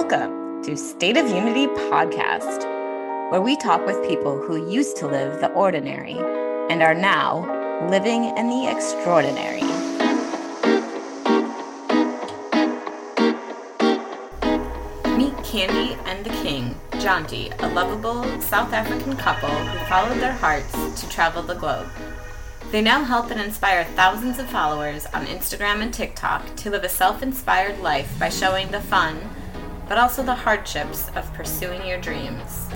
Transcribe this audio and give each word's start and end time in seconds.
Welcome 0.00 0.62
to 0.62 0.76
State 0.76 1.16
of 1.16 1.28
Unity 1.28 1.66
Podcast, 1.66 2.62
where 3.32 3.40
we 3.40 3.56
talk 3.56 3.84
with 3.84 4.06
people 4.06 4.40
who 4.40 4.70
used 4.70 4.96
to 4.98 5.08
live 5.08 5.40
the 5.40 5.50
ordinary 5.54 6.16
and 6.70 6.84
are 6.84 6.94
now 6.94 7.40
living 7.90 8.26
in 8.36 8.48
the 8.48 8.68
extraordinary. 8.70 9.62
Meet 15.16 15.36
Candy 15.44 15.98
and 16.04 16.24
the 16.24 16.30
King, 16.44 16.76
Jaunty, 17.00 17.50
a 17.58 17.68
lovable 17.68 18.22
South 18.40 18.72
African 18.72 19.16
couple 19.16 19.48
who 19.48 19.86
followed 19.86 20.20
their 20.20 20.32
hearts 20.32 20.72
to 21.00 21.08
travel 21.08 21.42
the 21.42 21.56
globe. 21.56 21.88
They 22.70 22.82
now 22.82 23.02
help 23.02 23.32
and 23.32 23.40
inspire 23.40 23.84
thousands 23.96 24.38
of 24.38 24.48
followers 24.48 25.06
on 25.06 25.26
Instagram 25.26 25.82
and 25.82 25.92
TikTok 25.92 26.54
to 26.54 26.70
live 26.70 26.84
a 26.84 26.88
self 26.88 27.20
inspired 27.20 27.80
life 27.80 28.16
by 28.20 28.28
showing 28.28 28.68
the 28.68 28.80
fun, 28.80 29.18
but 29.88 29.98
also 29.98 30.22
the 30.22 30.34
hardships 30.34 31.08
of 31.16 31.32
pursuing 31.32 31.84
your 31.86 32.00
dreams. 32.00 32.68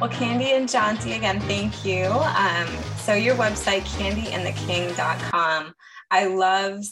Well, 0.00 0.10
Candy 0.10 0.52
and 0.52 0.68
Jaunty, 0.68 1.12
again, 1.12 1.40
thank 1.40 1.84
you. 1.84 2.06
Um, 2.06 2.66
so, 2.96 3.14
your 3.14 3.36
website, 3.36 3.82
candyandtheking.com, 3.82 5.74
I 6.10 6.26
loved 6.26 6.88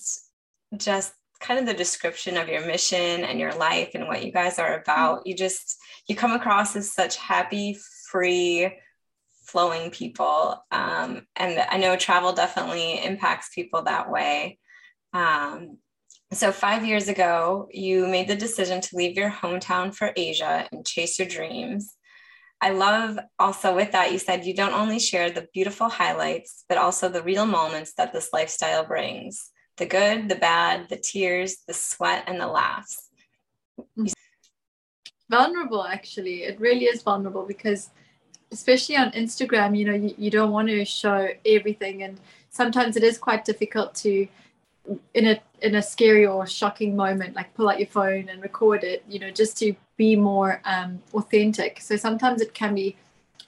just 0.77 1.13
kind 1.41 1.59
of 1.59 1.67
the 1.67 1.75
description 1.75 2.37
of 2.37 2.49
your 2.49 2.65
mission 2.67 3.25
and 3.25 3.41
your 3.41 3.53
life 3.55 3.91
and 3.95 4.07
what 4.07 4.25
you 4.25 4.31
guys 4.31 4.59
are 4.59 4.81
about. 4.81 5.27
You 5.27 5.35
just, 5.35 5.77
you 6.07 6.15
come 6.15 6.33
across 6.33 6.77
as 6.77 6.93
such 6.93 7.17
happy, 7.17 7.79
free, 8.11 8.77
flowing 9.45 9.91
people. 9.91 10.65
Um, 10.71 11.27
and 11.35 11.59
I 11.69 11.79
know 11.79 11.97
travel 11.97 12.33
definitely 12.33 13.05
impacts 13.05 13.51
people 13.55 13.83
that 13.83 14.11
way. 14.11 14.59
Um, 15.13 15.79
so, 16.33 16.53
five 16.53 16.87
years 16.87 17.09
ago, 17.09 17.69
you 17.73 18.07
made 18.07 18.29
the 18.29 18.37
decision 18.37 18.81
to 18.83 18.97
leave 18.97 19.17
your 19.17 19.31
hometown 19.31 19.93
for 19.95 20.13
Asia 20.17 20.69
and 20.71 20.87
chase 20.87 21.19
your 21.19 21.27
dreams. 21.27 21.97
I 22.61 22.71
love 22.71 23.19
also 23.39 23.75
with 23.75 23.93
that, 23.93 24.13
you 24.13 24.19
said 24.19 24.45
you 24.45 24.55
don't 24.55 24.75
only 24.75 24.99
share 24.99 25.31
the 25.31 25.49
beautiful 25.53 25.89
highlights, 25.89 26.65
but 26.69 26.79
also 26.79 27.09
the 27.09 27.23
real 27.23 27.47
moments 27.47 27.95
that 27.97 28.13
this 28.13 28.31
lifestyle 28.33 28.85
brings 28.85 29.51
the 29.79 29.87
good, 29.87 30.29
the 30.29 30.37
bad, 30.37 30.89
the 30.91 30.99
tears, 30.99 31.57
the 31.67 31.73
sweat, 31.73 32.25
and 32.27 32.39
the 32.39 32.47
laughs. 32.47 33.09
Mm-hmm. 33.79 34.07
Vulnerable, 35.31 35.85
actually. 35.85 36.43
It 36.43 36.61
really 36.61 36.85
is 36.85 37.03
vulnerable 37.03 37.47
because, 37.47 37.89
especially 38.53 38.97
on 38.97 39.11
Instagram, 39.13 39.77
you 39.77 39.87
know, 39.87 39.95
you, 39.95 40.15
you 40.19 40.31
don't 40.31 40.51
want 40.51 40.69
to 40.69 40.85
show 40.85 41.29
everything. 41.47 42.03
And 42.03 42.21
sometimes 42.51 42.97
it 42.97 43.03
is 43.03 43.17
quite 43.17 43.47
difficult 43.47 43.95
to 43.97 44.29
in 45.15 45.27
a 45.27 45.41
in 45.63 45.75
a 45.77 45.83
scary 45.83 46.27
or 46.27 46.47
shocking 46.47 46.97
moment 46.97 47.37
like 47.37 47.53
pull 47.55 47.69
out 47.69 47.79
your 47.79 47.87
phone 47.87 48.29
and 48.29 48.43
record 48.43 48.83
it 48.83 49.05
you 49.09 49.19
know 49.19 49.31
just 49.31 49.57
to 49.59 49.75
be 49.97 50.17
more 50.17 50.63
um, 50.65 50.99
authentic. 51.13 51.79
So 51.81 51.97
sometimes 51.97 52.41
it 52.41 52.55
can 52.55 52.75
be 52.75 52.97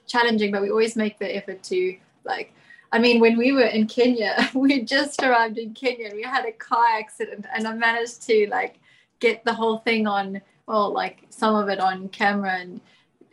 challenging 0.06 0.52
but 0.52 0.62
we 0.62 0.70
always 0.70 0.96
make 0.96 1.18
the 1.18 1.36
effort 1.36 1.62
to 1.62 1.96
like 2.24 2.52
i 2.92 2.98
mean 2.98 3.20
when 3.20 3.38
we 3.38 3.52
were 3.52 3.70
in 3.78 3.86
kenya 3.86 4.50
we 4.54 4.82
just 4.82 5.22
arrived 5.22 5.58
in 5.58 5.72
kenya 5.72 6.06
and 6.06 6.16
we 6.16 6.22
had 6.22 6.44
a 6.44 6.52
car 6.52 6.84
accident 6.98 7.46
and 7.54 7.66
i 7.66 7.72
managed 7.72 8.20
to 8.22 8.46
like 8.50 8.78
get 9.20 9.44
the 9.44 9.54
whole 9.54 9.78
thing 9.78 10.06
on 10.06 10.40
well 10.66 10.92
like 10.92 11.22
some 11.30 11.54
of 11.54 11.68
it 11.68 11.80
on 11.80 12.08
camera 12.10 12.56
and 12.58 12.80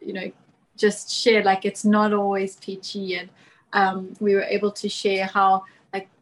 you 0.02 0.14
know 0.14 0.32
just 0.78 1.12
share 1.12 1.44
like 1.44 1.66
it's 1.66 1.84
not 1.84 2.14
always 2.14 2.56
peachy 2.58 3.16
and 3.16 3.30
um, 3.74 4.16
we 4.20 4.34
were 4.34 4.44
able 4.44 4.72
to 4.72 4.90
share 4.90 5.26
how 5.28 5.64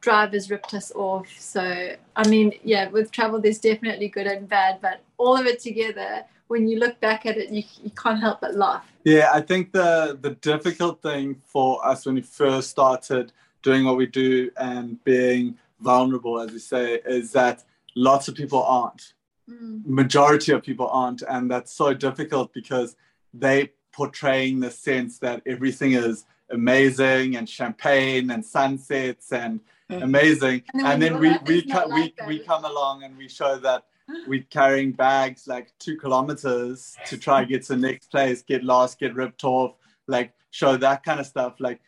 drivers 0.07 0.49
ripped 0.49 0.73
us 0.73 0.89
off. 0.95 1.27
So 1.37 1.63
I 2.15 2.27
mean, 2.27 2.53
yeah, 2.63 2.87
with 2.95 3.11
travel 3.11 3.41
there's 3.41 3.59
definitely 3.59 4.07
good 4.07 4.27
and 4.27 4.47
bad, 4.47 4.79
but 4.81 5.01
all 5.17 5.35
of 5.35 5.45
it 5.45 5.59
together, 5.59 6.23
when 6.47 6.67
you 6.69 6.79
look 6.79 6.95
back 7.01 7.25
at 7.25 7.35
it, 7.37 7.49
you, 7.49 7.63
you 7.83 7.91
can't 7.91 8.21
help 8.27 8.39
but 8.39 8.55
laugh. 8.55 8.85
Yeah, 9.03 9.29
I 9.33 9.41
think 9.41 9.73
the 9.73 10.17
the 10.25 10.31
difficult 10.51 11.01
thing 11.01 11.25
for 11.53 11.85
us 11.85 12.05
when 12.05 12.15
we 12.15 12.21
first 12.21 12.69
started 12.69 13.33
doing 13.63 13.83
what 13.83 13.97
we 13.97 14.05
do 14.05 14.49
and 14.55 15.03
being 15.03 15.57
vulnerable, 15.81 16.39
as 16.39 16.51
we 16.51 16.59
say, 16.59 16.85
is 17.05 17.31
that 17.33 17.65
lots 17.95 18.29
of 18.29 18.33
people 18.35 18.63
aren't. 18.63 19.13
Mm. 19.49 19.85
Majority 19.85 20.53
of 20.53 20.63
people 20.63 20.87
aren't, 20.87 21.21
and 21.33 21.51
that's 21.51 21.73
so 21.73 21.93
difficult 21.93 22.53
because 22.53 22.95
they 23.33 23.57
portraying 23.91 24.61
the 24.61 24.71
sense 24.71 25.19
that 25.19 25.41
everything 25.45 25.91
is 25.93 26.25
amazing 26.49 27.35
and 27.35 27.45
champagne 27.59 28.31
and 28.31 28.45
sunsets 28.45 29.33
and. 29.33 29.59
Amazing. 29.89 30.63
And 30.73 30.81
then, 30.81 30.91
and 30.91 31.01
then 31.01 31.19
we 31.19 31.37
we 31.45 31.61
co- 31.63 31.87
we, 31.87 32.13
we 32.27 32.39
come 32.39 32.65
along 32.65 33.03
and 33.03 33.17
we 33.17 33.27
show 33.27 33.57
that 33.57 33.85
we're 34.27 34.45
carrying 34.49 34.91
bags 34.91 35.47
like 35.47 35.71
two 35.79 35.97
kilometers 35.97 36.95
to 37.05 37.17
try 37.17 37.43
get 37.43 37.63
to 37.63 37.75
the 37.75 37.79
next 37.79 38.11
place, 38.11 38.41
get 38.41 38.63
lost, 38.63 38.99
get 38.99 39.15
ripped 39.15 39.43
off, 39.43 39.75
like 40.07 40.33
show 40.51 40.77
that 40.77 41.03
kind 41.03 41.19
of 41.19 41.25
stuff. 41.25 41.55
Like 41.59 41.79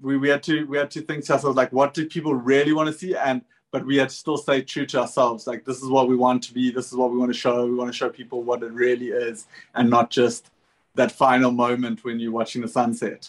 we, 0.00 0.16
we 0.16 0.28
had 0.28 0.42
to 0.44 0.64
we 0.64 0.78
had 0.78 0.90
to 0.92 1.00
think 1.02 1.24
to 1.26 1.34
ourselves 1.34 1.56
like 1.56 1.72
what 1.72 1.94
do 1.94 2.06
people 2.06 2.34
really 2.34 2.72
want 2.72 2.88
to 2.88 2.92
see 2.92 3.14
and 3.14 3.42
but 3.74 3.84
we 3.84 3.96
had 3.96 4.08
to 4.08 4.14
still 4.14 4.36
stay 4.36 4.62
true 4.62 4.86
to 4.86 5.00
ourselves. 5.00 5.48
Like 5.48 5.64
this 5.64 5.82
is 5.82 5.88
what 5.88 6.08
we 6.08 6.14
want 6.14 6.44
to 6.44 6.54
be, 6.54 6.70
this 6.70 6.86
is 6.86 6.94
what 6.94 7.10
we 7.10 7.18
want 7.18 7.32
to 7.32 7.38
show. 7.38 7.66
We 7.66 7.74
want 7.74 7.90
to 7.90 7.96
show 7.96 8.08
people 8.08 8.44
what 8.44 8.62
it 8.62 8.72
really 8.72 9.08
is 9.08 9.48
and 9.74 9.90
not 9.90 10.10
just 10.10 10.50
that 10.94 11.10
final 11.10 11.50
moment 11.50 12.04
when 12.04 12.20
you're 12.20 12.30
watching 12.30 12.62
the 12.62 12.68
sunset. 12.68 13.28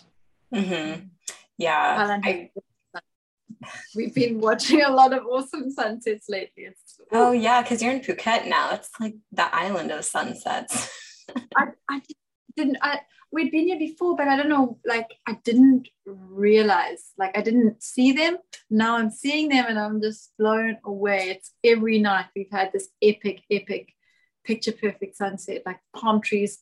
Mm-hmm. 0.53 1.07
Yeah. 1.57 2.19
I, 2.23 2.51
we've 3.95 4.13
been 4.13 4.39
watching 4.39 4.83
a 4.83 4.89
lot 4.89 5.13
of 5.13 5.25
awesome 5.25 5.71
sunsets 5.71 6.27
lately. 6.29 6.63
It's, 6.63 6.99
oh, 7.11 7.31
yeah, 7.31 7.61
because 7.61 7.81
you're 7.81 7.93
in 7.93 8.01
Phuket 8.01 8.47
now. 8.47 8.71
It's 8.71 8.89
like 8.99 9.15
the 9.31 9.53
island 9.55 9.91
of 9.91 10.05
sunsets. 10.05 10.91
I, 11.57 11.67
I 11.89 12.01
didn't, 12.55 12.77
I, 12.81 13.01
we'd 13.31 13.51
been 13.51 13.67
here 13.67 13.79
before, 13.79 14.15
but 14.15 14.27
I 14.27 14.37
don't 14.37 14.49
know, 14.49 14.79
like, 14.85 15.09
I 15.27 15.37
didn't 15.43 15.89
realize, 16.05 17.11
like, 17.17 17.37
I 17.37 17.41
didn't 17.41 17.81
see 17.83 18.11
them. 18.11 18.37
Now 18.69 18.97
I'm 18.97 19.11
seeing 19.11 19.49
them 19.49 19.65
and 19.67 19.79
I'm 19.79 20.01
just 20.01 20.31
blown 20.37 20.77
away. 20.85 21.29
It's 21.29 21.51
every 21.63 21.99
night 21.99 22.25
we've 22.35 22.51
had 22.51 22.71
this 22.71 22.89
epic, 23.01 23.41
epic, 23.51 23.93
picture 24.43 24.71
perfect 24.71 25.17
sunset, 25.17 25.63
like 25.65 25.79
palm 25.95 26.21
trees, 26.21 26.59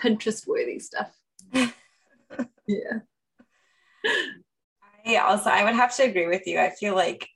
Pinterest 0.00 0.46
worthy 0.46 0.78
stuff. 0.78 1.10
yeah. 1.52 3.00
Also 5.14 5.50
I 5.50 5.64
would 5.64 5.74
have 5.74 5.94
to 5.96 6.04
agree 6.04 6.26
with 6.26 6.46
you. 6.46 6.58
I 6.58 6.70
feel 6.70 6.94
like 6.94 7.28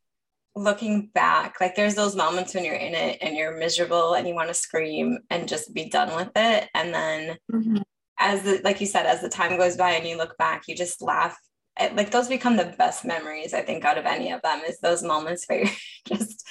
looking 0.57 1.11
back, 1.15 1.61
like 1.61 1.77
there's 1.77 1.95
those 1.95 2.17
moments 2.17 2.55
when 2.55 2.65
you're 2.65 2.75
in 2.75 2.95
it 2.95 3.19
and 3.21 3.37
you're 3.37 3.57
miserable 3.57 4.15
and 4.15 4.27
you 4.27 4.35
want 4.35 4.49
to 4.49 4.55
scream 4.55 5.19
and 5.31 5.49
just 5.49 5.73
be 5.73 5.89
done 5.89 6.15
with 6.17 6.31
it. 6.35 6.69
And 6.75 6.93
then 6.93 7.37
mm-hmm. 7.51 7.79
as 8.19 8.43
the 8.43 8.61
like 8.65 8.81
you 8.81 8.87
said, 8.87 9.07
as 9.07 9.21
the 9.21 9.29
time 9.29 9.57
goes 9.57 9.77
by 9.77 9.93
and 9.93 10.07
you 10.07 10.17
look 10.17 10.37
back, 10.37 10.65
you 10.67 10.75
just 10.75 11.01
laugh. 11.01 11.39
like 11.79 12.11
those 12.11 12.29
become 12.29 12.57
the 12.57 12.75
best 12.77 13.05
memories, 13.05 13.55
I 13.55 13.63
think, 13.63 13.85
out 13.85 13.99
of 13.99 14.07
any 14.07 14.33
of 14.33 14.43
them 14.43 14.63
is 14.67 14.81
those 14.81 15.03
moments 15.03 15.45
where 15.47 15.61
you're 15.61 15.75
just 16.09 16.47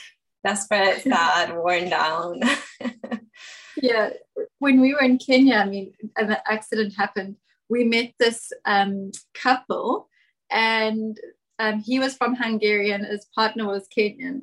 desperate, 0.45 1.01
sad, 1.03 1.55
worn 1.55 1.89
down. 1.89 2.39
yeah. 3.81 4.11
When 4.59 4.79
we 4.79 4.93
were 4.93 5.01
in 5.01 5.17
Kenya, 5.17 5.55
I 5.55 5.65
mean, 5.65 5.93
and 6.15 6.31
an 6.31 6.37
accident 6.47 6.93
happened 6.97 7.35
we 7.69 7.83
met 7.83 8.13
this 8.19 8.51
um, 8.65 9.11
couple, 9.33 10.09
and 10.51 11.17
um, 11.59 11.79
he 11.79 11.99
was 11.99 12.15
from 12.15 12.35
Hungary 12.35 12.91
and 12.91 13.05
his 13.05 13.27
partner 13.35 13.67
was 13.67 13.87
Kenyan. 13.95 14.41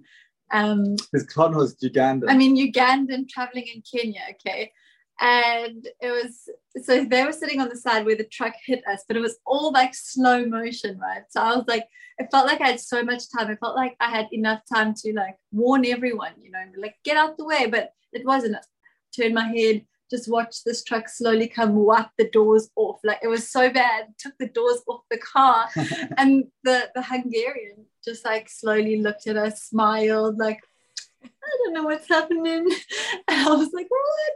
Um, 0.52 0.96
his 1.12 1.26
partner 1.34 1.58
was 1.58 1.76
Ugandan. 1.76 2.30
I 2.30 2.36
mean, 2.36 2.56
Ugandan 2.56 3.28
traveling 3.28 3.66
in 3.74 3.82
Kenya, 3.82 4.20
okay. 4.32 4.72
And 5.18 5.88
it 6.00 6.10
was 6.10 6.48
so 6.84 7.04
they 7.04 7.24
were 7.24 7.32
sitting 7.32 7.60
on 7.60 7.70
the 7.70 7.76
side 7.76 8.04
where 8.04 8.16
the 8.16 8.24
truck 8.24 8.52
hit 8.64 8.86
us, 8.86 9.02
but 9.08 9.16
it 9.16 9.20
was 9.20 9.38
all 9.46 9.72
like 9.72 9.94
slow 9.94 10.44
motion, 10.44 10.98
right? 10.98 11.22
So 11.30 11.40
I 11.40 11.56
was 11.56 11.64
like, 11.66 11.84
it 12.18 12.28
felt 12.30 12.46
like 12.46 12.60
I 12.60 12.68
had 12.68 12.80
so 12.80 13.02
much 13.02 13.22
time. 13.34 13.50
It 13.50 13.58
felt 13.58 13.76
like 13.76 13.96
I 13.98 14.10
had 14.10 14.28
enough 14.30 14.60
time 14.72 14.92
to 14.94 15.12
like 15.14 15.36
warn 15.52 15.86
everyone, 15.86 16.32
you 16.38 16.50
know, 16.50 16.62
like 16.76 16.96
get 17.02 17.16
out 17.16 17.38
the 17.38 17.46
way, 17.46 17.66
but 17.66 17.92
it 18.12 18.26
wasn't. 18.26 18.56
Turn 19.18 19.32
my 19.32 19.48
head, 19.48 19.86
just 20.10 20.30
watch 20.30 20.64
this 20.64 20.84
truck 20.84 21.08
slowly 21.08 21.48
come 21.48 21.74
wipe 21.74 22.08
the 22.18 22.30
doors 22.30 22.70
off. 22.76 23.00
Like 23.04 23.18
it 23.22 23.28
was 23.28 23.48
so 23.50 23.70
bad, 23.70 24.14
took 24.18 24.34
the 24.38 24.48
doors 24.48 24.82
off 24.88 25.02
the 25.10 25.18
car. 25.18 25.68
and 26.16 26.44
the, 26.64 26.90
the 26.94 27.02
Hungarian 27.02 27.86
just 28.04 28.24
like 28.24 28.48
slowly 28.48 29.00
looked 29.00 29.26
at 29.26 29.36
us, 29.36 29.62
smiled, 29.62 30.38
like, 30.38 30.60
I 31.24 31.28
don't 31.64 31.74
know 31.74 31.84
what's 31.84 32.08
happening. 32.08 32.70
And 33.28 33.48
I 33.48 33.50
was 33.50 33.72
like, 33.72 33.86
what? 33.88 34.32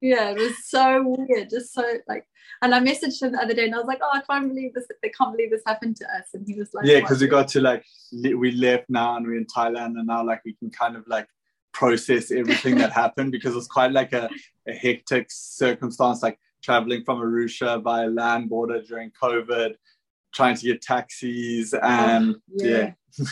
Yeah, 0.00 0.30
it 0.30 0.38
was 0.38 0.68
so 0.68 1.02
weird, 1.16 1.48
just 1.48 1.72
so 1.72 1.82
like 2.06 2.26
and 2.62 2.74
I 2.74 2.80
messaged 2.80 3.22
him 3.22 3.32
the 3.32 3.42
other 3.42 3.54
day 3.54 3.64
and 3.64 3.74
I 3.74 3.78
was 3.78 3.86
like, 3.86 4.00
oh, 4.02 4.10
I 4.12 4.20
can't 4.20 4.48
believe 4.48 4.74
this, 4.74 4.86
they 5.02 5.10
can't 5.10 5.32
believe 5.32 5.50
this 5.50 5.62
happened 5.66 5.96
to 5.96 6.04
us. 6.04 6.28
And 6.32 6.46
he 6.46 6.54
was 6.54 6.72
like, 6.72 6.86
Yeah, 6.86 7.00
because 7.00 7.20
we 7.20 7.26
got 7.26 7.48
to 7.48 7.60
like 7.60 7.84
we 8.12 8.52
left 8.52 8.88
now 8.88 9.16
and 9.16 9.26
we're 9.26 9.36
in 9.36 9.46
Thailand 9.46 9.98
and 9.98 10.06
now 10.06 10.24
like 10.24 10.40
we 10.44 10.54
can 10.54 10.70
kind 10.70 10.96
of 10.96 11.06
like 11.06 11.28
process 11.74 12.30
everything 12.30 12.76
that 12.78 12.92
happened 13.02 13.32
because 13.32 13.54
it's 13.54 13.66
quite 13.66 13.92
like 13.92 14.12
a, 14.12 14.30
a 14.66 14.72
hectic 14.72 15.26
circumstance, 15.30 16.22
like 16.22 16.38
traveling 16.62 17.04
from 17.04 17.20
Arusha 17.20 17.82
by 17.82 18.06
land 18.06 18.48
border 18.48 18.80
during 18.80 19.10
COVID, 19.10 19.74
trying 20.32 20.56
to 20.56 20.62
get 20.66 20.80
taxis, 20.80 21.74
and 21.74 22.36
oh, 22.36 22.40
yeah. 22.54 22.92
yeah. 23.18 23.24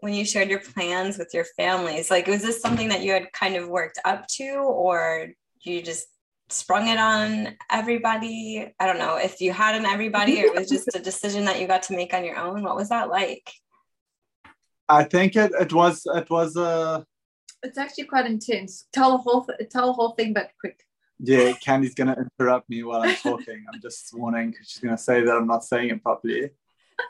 when 0.00 0.14
you 0.14 0.24
shared 0.24 0.48
your 0.48 0.60
plans 0.60 1.18
with 1.18 1.34
your 1.34 1.46
families? 1.56 2.10
Like, 2.10 2.26
was 2.26 2.42
this 2.42 2.60
something 2.60 2.88
that 2.90 3.02
you 3.02 3.12
had 3.12 3.32
kind 3.32 3.56
of 3.56 3.68
worked 3.68 3.98
up 4.04 4.26
to, 4.36 4.50
or 4.54 5.28
you 5.62 5.82
just 5.82 6.06
sprung 6.48 6.88
it 6.88 6.98
on 6.98 7.56
everybody? 7.70 8.72
I 8.78 8.86
don't 8.86 8.98
know 8.98 9.16
if 9.16 9.40
you 9.40 9.52
had 9.52 9.74
an 9.74 9.86
everybody 9.86 10.42
or 10.42 10.46
it 10.46 10.54
was 10.54 10.68
just 10.68 10.94
a 10.94 11.00
decision 11.00 11.44
that 11.46 11.60
you 11.60 11.66
got 11.66 11.82
to 11.84 11.96
make 11.96 12.14
on 12.14 12.24
your 12.24 12.38
own. 12.38 12.62
What 12.62 12.76
was 12.76 12.90
that 12.90 13.08
like? 13.08 13.50
I 14.88 15.04
think 15.04 15.34
it, 15.36 15.52
it 15.58 15.72
was 15.72 16.02
it 16.06 16.30
was 16.30 16.56
a. 16.56 17.04
It's 17.64 17.78
actually 17.78 18.04
quite 18.04 18.26
intense. 18.26 18.86
Tell 18.92 19.12
the 19.12 19.18
whole 19.18 19.46
tell 19.70 19.86
the 19.86 19.92
whole 19.92 20.10
thing, 20.10 20.32
but 20.32 20.50
quick. 20.60 20.84
Yeah, 21.18 21.52
Candy's 21.52 21.94
gonna 21.94 22.16
interrupt 22.38 22.68
me 22.68 22.82
while 22.82 23.02
I'm 23.02 23.16
talking. 23.16 23.64
I'm 23.72 23.80
just 23.80 24.12
warning 24.16 24.50
because 24.50 24.68
she's 24.68 24.82
gonna 24.82 24.98
say 24.98 25.22
that 25.24 25.32
I'm 25.34 25.46
not 25.46 25.64
saying 25.64 25.90
it 25.90 26.02
properly. 26.02 26.50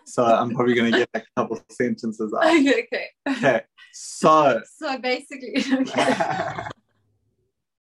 So 0.07 0.25
I'm 0.25 0.55
probably 0.55 0.75
gonna 0.75 0.91
get 0.91 1.09
a 1.15 1.23
couple 1.37 1.57
of 1.57 1.65
sentences 1.71 2.33
out. 2.33 2.45
Okay. 2.45 2.85
Okay. 2.85 3.09
Okay. 3.29 3.61
So. 3.93 4.61
So 4.79 4.99
basically. 4.99 5.57
okay. 5.83 6.65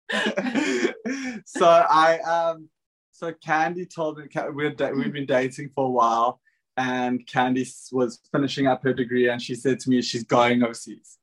so 1.46 1.68
I 1.68 2.20
um 2.20 2.70
so 3.12 3.34
Candy 3.34 3.86
told 3.86 4.18
me 4.18 4.26
we'd 4.54 4.80
we've 4.96 5.14
been 5.14 5.26
dating 5.26 5.70
for 5.74 5.86
a 5.86 5.90
while, 5.90 6.42
and 6.78 7.26
Candy 7.26 7.66
was 7.92 8.20
finishing 8.32 8.68
up 8.68 8.84
her 8.84 8.94
degree, 8.94 9.30
and 9.30 9.42
she 9.42 9.56
said 9.56 9.80
to 9.80 9.90
me 9.90 10.02
she's 10.02 10.24
going 10.24 10.64
overseas, 10.64 11.18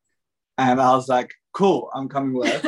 and 0.58 0.80
I 0.80 0.94
was 0.94 1.08
like, 1.08 1.32
cool, 1.52 1.90
I'm 1.94 2.08
coming 2.08 2.34
with, 2.34 2.64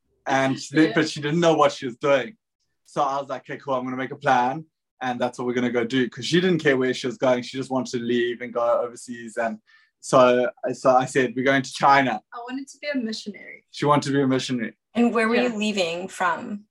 and 0.26 0.58
she 0.58 0.74
did, 0.74 0.88
yeah. 0.88 0.94
but 0.94 1.08
she 1.08 1.20
didn't 1.20 1.40
know 1.40 1.54
what 1.54 1.72
she 1.72 1.86
was 1.86 1.96
doing, 1.96 2.36
so 2.84 3.02
I 3.02 3.20
was 3.20 3.28
like, 3.28 3.42
okay, 3.42 3.58
cool, 3.58 3.74
I'm 3.74 3.84
gonna 3.84 3.96
make 3.96 4.10
a 4.10 4.16
plan, 4.16 4.64
and 5.00 5.20
that's 5.20 5.38
what 5.38 5.46
we're 5.46 5.54
gonna 5.54 5.70
go 5.70 5.84
do, 5.84 6.04
because 6.04 6.26
she 6.26 6.40
didn't 6.40 6.60
care 6.60 6.76
where 6.76 6.94
she 6.94 7.06
was 7.06 7.18
going, 7.18 7.42
she 7.42 7.56
just 7.56 7.70
wanted 7.70 7.98
to 7.98 8.04
leave 8.04 8.40
and 8.40 8.52
go 8.52 8.80
overseas, 8.82 9.36
and 9.36 9.58
so 10.00 10.48
so 10.72 10.90
I 10.90 11.04
said 11.04 11.32
we're 11.34 11.44
going 11.44 11.62
to 11.62 11.72
China. 11.72 12.20
I 12.32 12.38
wanted 12.48 12.68
to 12.68 12.78
be 12.78 12.88
a 12.88 12.96
missionary. 12.96 13.64
She 13.72 13.86
wanted 13.86 14.10
to 14.10 14.12
be 14.12 14.22
a 14.22 14.26
missionary. 14.28 14.76
And 14.94 15.12
where 15.12 15.28
were 15.28 15.34
yeah. 15.34 15.48
you 15.48 15.56
leaving 15.56 16.06
from? 16.06 16.66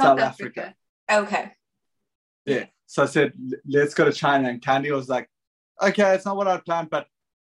South, 0.00 0.18
South 0.18 0.20
Africa. 0.20 0.74
Africa. 1.08 1.34
Okay. 1.36 1.52
Yeah. 2.46 2.66
So 2.86 3.02
I 3.02 3.06
said, 3.06 3.32
let's 3.66 3.94
go 3.94 4.04
to 4.04 4.12
China. 4.12 4.48
And 4.48 4.62
Candy 4.62 4.92
was 4.92 5.08
like, 5.08 5.28
okay, 5.82 6.14
it's 6.14 6.24
not 6.24 6.36
what 6.36 6.46
I 6.46 6.58
planned, 6.58 6.90
but 6.90 7.06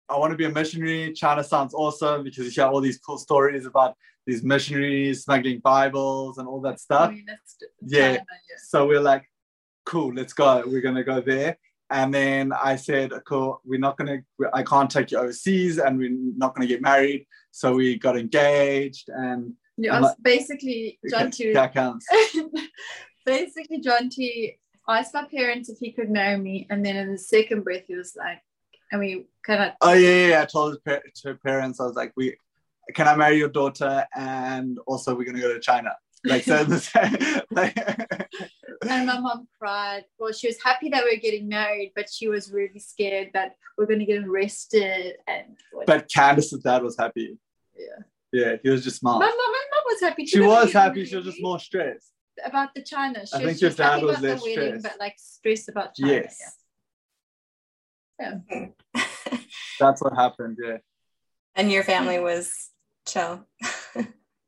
I 0.08 0.18
want 0.18 0.32
to 0.32 0.36
be 0.36 0.44
a 0.44 0.50
missionary. 0.50 1.12
China 1.12 1.42
sounds 1.42 1.74
awesome 1.74 2.24
because 2.24 2.44
you 2.44 2.50
hear 2.50 2.70
all 2.70 2.80
these 2.80 2.98
cool 2.98 3.18
stories 3.18 3.66
about 3.66 3.96
these 4.26 4.42
missionaries 4.42 5.24
smuggling 5.24 5.60
Bibles 5.60 6.38
and 6.38 6.48
all 6.48 6.60
that 6.62 6.80
stuff. 6.80 7.08
Oh, 7.08 7.12
I 7.12 7.14
mean, 7.14 7.26
yeah. 7.82 8.08
China, 8.08 8.26
yeah. 8.30 8.56
So 8.66 8.86
we're 8.86 9.00
like, 9.00 9.30
cool, 9.84 10.12
let's 10.14 10.32
go. 10.32 10.62
We're 10.66 10.80
going 10.80 10.94
to 10.94 11.04
go 11.04 11.20
there. 11.20 11.58
And 11.90 12.12
then 12.12 12.52
I 12.52 12.76
said, 12.76 13.12
cool, 13.26 13.60
we're 13.64 13.78
not 13.78 13.98
going 13.98 14.24
to, 14.40 14.48
I 14.52 14.62
can't 14.62 14.90
take 14.90 15.10
you 15.10 15.18
overseas 15.18 15.78
and 15.78 15.98
we're 15.98 16.16
not 16.36 16.54
going 16.54 16.66
to 16.66 16.72
get 16.72 16.82
married. 16.82 17.26
So 17.50 17.74
we 17.74 17.98
got 17.98 18.16
engaged 18.16 19.08
and. 19.08 19.52
Yeah, 19.76 19.98
like, 19.98 20.16
basically, 20.22 21.00
Jaunty 21.10 21.52
Basically, 23.26 23.80
Jaunty 23.80 24.58
asked 24.88 25.14
my 25.14 25.24
parents 25.24 25.68
if 25.68 25.78
he 25.78 25.92
could 25.92 26.10
marry 26.10 26.38
me. 26.38 26.66
And 26.70 26.84
then 26.84 26.96
in 26.96 27.10
the 27.10 27.18
second 27.18 27.64
breath, 27.64 27.84
he 27.88 27.96
was 27.96 28.14
like, 28.16 28.40
and 28.94 29.00
we 29.00 29.26
kind 29.42 29.62
of. 29.62 29.72
Oh, 29.80 29.92
yeah, 29.92 30.28
yeah. 30.28 30.42
I 30.42 30.44
told 30.46 30.78
his 30.84 31.36
parents, 31.44 31.80
I 31.80 31.84
was 31.84 31.96
like, 31.96 32.12
we, 32.16 32.36
can 32.94 33.08
I 33.08 33.16
marry 33.16 33.38
your 33.38 33.48
daughter? 33.48 34.06
And 34.14 34.78
also, 34.86 35.14
we're 35.14 35.24
going 35.24 35.36
to 35.36 35.42
go 35.42 35.52
to 35.52 35.60
China. 35.60 35.90
Like, 36.24 36.44
so 36.44 36.62
like, 37.50 37.76
and 38.88 39.06
my 39.06 39.18
mom 39.18 39.48
cried. 39.58 40.04
Well, 40.18 40.32
she 40.32 40.46
was 40.46 40.62
happy 40.62 40.88
that 40.90 41.04
we 41.04 41.14
are 41.14 41.20
getting 41.20 41.48
married, 41.48 41.92
but 41.96 42.08
she 42.10 42.28
was 42.28 42.52
really 42.52 42.78
scared 42.78 43.30
that 43.34 43.56
we 43.76 43.84
going 43.86 43.98
to 43.98 44.06
get 44.06 44.24
arrested. 44.24 45.16
And 45.26 45.56
but 45.86 46.08
Candace's 46.08 46.62
dad 46.62 46.82
was 46.82 46.96
happy. 46.96 47.36
Yeah. 47.76 48.04
Yeah, 48.32 48.56
he 48.62 48.70
was 48.70 48.82
just 48.82 49.00
smart. 49.00 49.20
My 49.20 49.26
mom, 49.26 49.36
my 49.36 49.64
mom 49.70 49.82
was 49.86 50.00
happy. 50.00 50.26
She 50.26 50.40
was 50.40 50.72
happy. 50.72 51.04
She 51.04 51.16
was 51.16 51.24
just 51.24 51.42
more 51.42 51.58
stressed 51.58 52.12
about 52.44 52.74
the 52.74 52.82
China. 52.82 53.26
She 53.26 53.36
I 53.36 53.44
think 53.44 53.60
your 53.60 53.70
dad 53.70 54.02
was 54.02 54.20
less 54.20 54.42
wedding, 54.42 54.80
stressed, 54.80 54.82
but 54.82 54.96
like 54.98 55.14
stressed 55.18 55.68
about 55.68 55.94
China. 55.94 56.12
Yes. 56.12 56.38
Yeah. 56.40 56.48
Yeah. 58.20 58.66
That's 59.80 60.02
what 60.02 60.14
happened. 60.14 60.58
Yeah. 60.62 60.78
And 61.54 61.70
your 61.70 61.84
family 61.84 62.18
was 62.18 62.70
chill. 63.06 63.46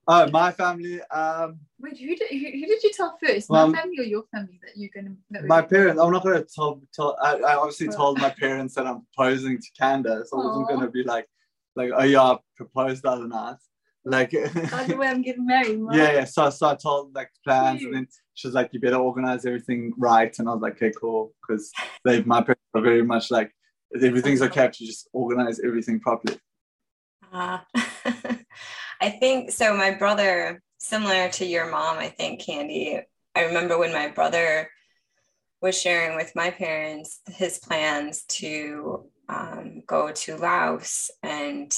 Oh, 0.08 0.30
my 0.30 0.52
family. 0.52 1.00
Um, 1.02 1.60
Wait, 1.80 1.98
who 1.98 2.16
did, 2.16 2.28
who, 2.30 2.38
who 2.38 2.66
did 2.66 2.82
you 2.82 2.92
tell 2.92 3.16
first? 3.24 3.50
My 3.50 3.70
family 3.72 3.98
or 3.98 4.04
your 4.04 4.24
family 4.32 4.58
that 4.62 4.76
you're 4.76 4.90
going 4.94 5.16
to? 5.30 5.46
My 5.46 5.62
parents. 5.62 6.00
I'm 6.00 6.12
not 6.12 6.22
going 6.22 6.42
to 6.42 6.48
tell. 6.52 6.80
tell 6.94 7.16
I, 7.22 7.36
I 7.36 7.56
obviously 7.56 7.88
told 7.88 8.20
my 8.20 8.30
parents 8.30 8.74
that 8.74 8.86
I'm 8.86 9.06
proposing 9.14 9.58
to 9.58 9.68
Candace. 9.78 10.30
I 10.32 10.36
wasn't 10.36 10.68
going 10.68 10.80
to 10.80 10.90
be 10.90 11.02
like, 11.02 11.26
like, 11.76 11.90
oh 11.94 12.04
yeah, 12.04 12.22
I 12.22 12.38
proposed 12.56 13.02
the 13.02 13.10
other 13.10 13.28
night. 13.28 13.56
Like, 14.04 14.30
by 14.70 14.84
the 14.84 14.96
way, 14.96 15.08
I'm 15.08 15.20
getting 15.20 15.46
married. 15.46 15.80
Yeah, 15.92 16.12
yeah. 16.12 16.24
So, 16.24 16.48
so 16.50 16.68
I 16.68 16.76
told 16.76 17.12
like 17.14 17.30
plans, 17.44 17.82
and 17.82 17.92
then 17.92 18.08
she 18.34 18.46
was 18.46 18.54
like, 18.54 18.70
"You 18.72 18.78
better 18.78 18.96
organize 18.96 19.44
everything 19.44 19.92
right." 19.98 20.32
And 20.38 20.48
I 20.48 20.52
was 20.52 20.62
like, 20.62 20.76
"Okay, 20.76 20.92
cool," 20.98 21.34
because 21.42 21.72
they, 22.04 22.22
my 22.22 22.40
parents 22.40 22.62
are 22.74 22.82
very 22.82 23.02
much 23.02 23.32
like, 23.32 23.50
everything's 23.94 24.42
okay 24.42 24.68
to 24.68 24.86
just 24.86 25.08
organize 25.12 25.60
everything 25.60 26.00
properly. 26.00 26.38
Uh, 27.32 27.58
I 29.00 29.10
think 29.10 29.50
so. 29.50 29.76
My 29.76 29.92
brother, 29.92 30.62
similar 30.78 31.28
to 31.30 31.44
your 31.44 31.70
mom, 31.70 31.98
I 31.98 32.08
think, 32.08 32.40
Candy. 32.40 33.00
I 33.34 33.44
remember 33.44 33.78
when 33.78 33.92
my 33.92 34.08
brother 34.08 34.70
was 35.60 35.80
sharing 35.80 36.16
with 36.16 36.32
my 36.34 36.50
parents 36.50 37.20
his 37.28 37.58
plans 37.58 38.24
to 38.24 39.04
um, 39.28 39.82
go 39.86 40.12
to 40.12 40.36
Laos 40.36 41.10
and 41.22 41.74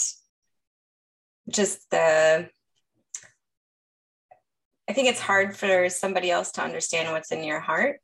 just 1.49 1.91
the 1.91 2.49
I 4.89 4.93
think 4.95 5.09
it's 5.09 5.21
hard 5.21 5.57
for 5.57 5.89
somebody 5.91 6.31
else 6.31 6.53
to 6.53 6.63
understand 6.63 7.13
what's 7.13 7.31
in 7.31 7.45
your 7.45 7.61
heart 7.61 8.01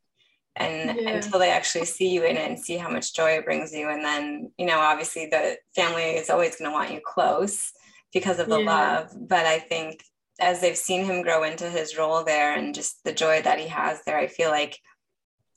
and 0.57 0.99
yeah. 0.99 1.09
until 1.09 1.39
they 1.39 1.51
actually 1.51 1.85
see 1.85 2.09
you 2.09 2.23
in 2.23 2.37
it 2.37 2.49
and 2.49 2.59
see 2.59 2.77
how 2.77 2.89
much 2.89 3.13
joy 3.13 3.31
it 3.31 3.45
brings 3.45 3.73
you 3.73 3.89
and 3.89 4.03
then 4.03 4.49
you 4.57 4.65
know 4.65 4.79
obviously 4.79 5.25
the 5.25 5.57
family 5.75 6.03
is 6.03 6.29
always 6.29 6.55
going 6.55 6.69
to 6.69 6.73
want 6.73 6.91
you 6.91 7.01
close 7.05 7.73
because 8.15 8.39
of 8.39 8.47
the 8.47 8.59
yeah. 8.59 8.65
love. 8.65 9.11
But 9.27 9.45
I 9.45 9.59
think 9.59 10.03
as 10.39 10.61
they've 10.61 10.77
seen 10.77 11.05
him 11.05 11.21
grow 11.21 11.43
into 11.43 11.69
his 11.69 11.97
role 11.97 12.23
there 12.23 12.55
and 12.57 12.73
just 12.73 13.03
the 13.03 13.13
joy 13.13 13.41
that 13.43 13.59
he 13.59 13.67
has 13.67 14.01
there, 14.05 14.17
I 14.17 14.27
feel 14.27 14.49
like 14.49 14.79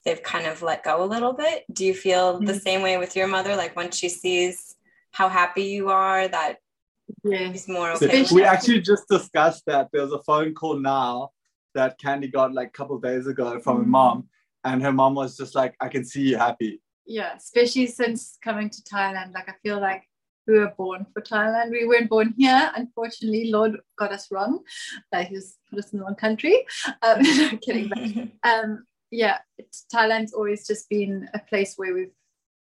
they've 0.04 0.22
kind 0.22 0.46
of 0.46 0.60
let 0.60 0.84
go 0.84 1.02
a 1.02 1.06
little 1.06 1.32
bit. 1.32 1.64
Do 1.72 1.86
you 1.86 1.94
feel 1.94 2.34
mm-hmm. 2.34 2.46
the 2.46 2.58
same 2.58 2.82
way 2.82 2.98
with 2.98 3.16
your 3.16 3.28
mother? 3.28 3.56
Like 3.56 3.76
once 3.76 3.96
she 3.96 4.08
sees 4.08 4.74
how 5.12 5.28
happy 5.28 5.64
you 5.64 5.88
are, 5.88 6.26
that 6.26 6.56
yeah. 7.24 7.50
he's 7.50 7.68
more 7.68 7.92
okay. 7.92 8.26
we 8.32 8.42
actually 8.42 8.80
just 8.80 9.08
discussed 9.08 9.62
that. 9.66 9.88
There's 9.92 10.12
a 10.12 10.22
phone 10.24 10.52
call 10.52 10.80
now 10.80 11.30
that 11.74 11.98
Candy 12.00 12.26
got 12.26 12.52
like 12.52 12.68
a 12.68 12.72
couple 12.72 12.98
days 12.98 13.28
ago 13.28 13.60
from 13.60 13.76
mm-hmm. 13.76 13.84
her 13.84 13.88
mom, 13.88 14.28
and 14.72 14.82
her 14.82 14.92
mom 14.92 15.14
was 15.14 15.36
just 15.36 15.54
like, 15.54 15.74
"I 15.80 15.88
can 15.88 16.04
see 16.04 16.22
you 16.22 16.36
happy." 16.36 16.80
Yeah, 17.06 17.34
especially 17.36 17.86
since 17.86 18.38
coming 18.42 18.70
to 18.70 18.82
Thailand. 18.82 19.34
Like 19.34 19.48
I 19.48 19.54
feel 19.62 19.80
like 19.80 20.04
we 20.48 20.58
were 20.58 20.72
born 20.76 21.06
for 21.12 21.22
Thailand. 21.22 21.70
We 21.70 21.86
weren't 21.86 22.08
born 22.08 22.34
here. 22.36 22.72
Unfortunately, 22.74 23.50
Lord 23.50 23.78
got 23.98 24.12
us 24.12 24.28
wrong. 24.30 24.60
Like 25.12 25.28
he 25.28 25.34
was 25.34 25.56
put 25.70 25.78
us 25.78 25.92
in 25.92 25.98
the 25.98 26.04
wrong 26.04 26.16
country. 26.16 26.66
Um, 27.02 27.22
no, 27.22 27.50
kidding. 27.58 27.88
But, 27.88 28.50
um, 28.50 28.86
yeah, 29.10 29.38
Thailand's 29.94 30.32
always 30.32 30.66
just 30.66 30.88
been 30.88 31.28
a 31.34 31.38
place 31.38 31.74
where 31.76 31.94
we've 31.94 32.12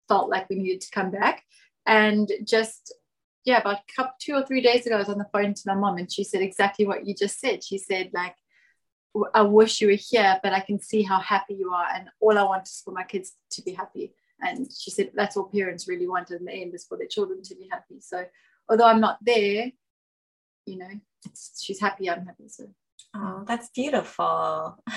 felt 0.07 0.29
like 0.29 0.49
we 0.49 0.57
needed 0.57 0.81
to 0.81 0.91
come 0.91 1.11
back. 1.11 1.43
And 1.85 2.29
just, 2.43 2.93
yeah, 3.45 3.59
about 3.59 3.79
two 4.19 4.33
or 4.33 4.45
three 4.45 4.61
days 4.61 4.85
ago, 4.85 4.95
I 4.95 4.99
was 4.99 5.09
on 5.09 5.17
the 5.17 5.27
phone 5.31 5.53
to 5.53 5.61
my 5.65 5.75
mom 5.75 5.97
and 5.97 6.11
she 6.11 6.23
said 6.23 6.41
exactly 6.41 6.85
what 6.85 7.07
you 7.07 7.15
just 7.15 7.39
said. 7.39 7.63
She 7.63 7.77
said, 7.77 8.11
like, 8.13 8.35
I 9.33 9.41
wish 9.41 9.81
you 9.81 9.87
were 9.87 9.93
here, 9.93 10.39
but 10.43 10.53
I 10.53 10.59
can 10.59 10.79
see 10.79 11.03
how 11.03 11.19
happy 11.19 11.55
you 11.55 11.71
are. 11.71 11.87
And 11.93 12.09
all 12.19 12.37
I 12.37 12.43
want 12.43 12.67
is 12.67 12.81
for 12.83 12.91
my 12.91 13.03
kids 13.03 13.33
to 13.51 13.61
be 13.61 13.73
happy. 13.73 14.13
And 14.41 14.67
she 14.71 14.91
said 14.91 15.11
that's 15.15 15.35
all 15.35 15.49
parents 15.49 15.87
really 15.87 16.07
want 16.07 16.31
in 16.31 16.45
the 16.45 16.53
end 16.53 16.75
is 16.75 16.85
for 16.85 16.97
their 16.97 17.07
children 17.07 17.41
to 17.43 17.55
be 17.55 17.67
happy. 17.71 17.99
So 18.01 18.25
although 18.69 18.85
I'm 18.85 19.01
not 19.01 19.17
there, 19.21 19.71
you 20.65 20.77
know, 20.77 20.89
she's 21.59 21.79
happy, 21.79 22.09
I'm 22.09 22.25
happy. 22.25 22.47
So 22.47 22.67
oh, 23.15 23.43
that's 23.47 23.69
beautiful. 23.69 24.77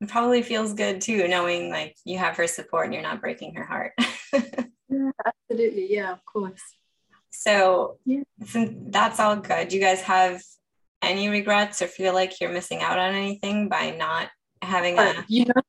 it 0.00 0.08
probably 0.08 0.42
feels 0.42 0.74
good 0.74 1.00
too, 1.00 1.28
knowing 1.28 1.70
like 1.70 1.96
you 2.04 2.18
have 2.18 2.36
her 2.36 2.46
support 2.46 2.86
and 2.86 2.94
you're 2.94 3.02
not 3.02 3.20
breaking 3.20 3.54
her 3.54 3.64
heart. 3.64 3.92
yeah, 4.32 5.10
absolutely. 5.24 5.94
Yeah, 5.94 6.12
of 6.12 6.24
course. 6.24 6.62
So 7.30 7.98
yeah. 8.04 8.22
that's 8.46 9.18
all 9.18 9.36
good. 9.36 9.72
You 9.72 9.80
guys 9.80 10.02
have 10.02 10.42
any 11.04 11.28
regrets 11.28 11.82
or 11.82 11.86
feel 11.86 12.14
like 12.14 12.40
you're 12.40 12.52
missing 12.52 12.80
out 12.80 12.98
on 12.98 13.14
anything 13.14 13.68
by 13.68 13.90
not 13.90 14.30
having 14.62 14.98
a 14.98 15.24
you 15.28 15.44
know 15.44 15.62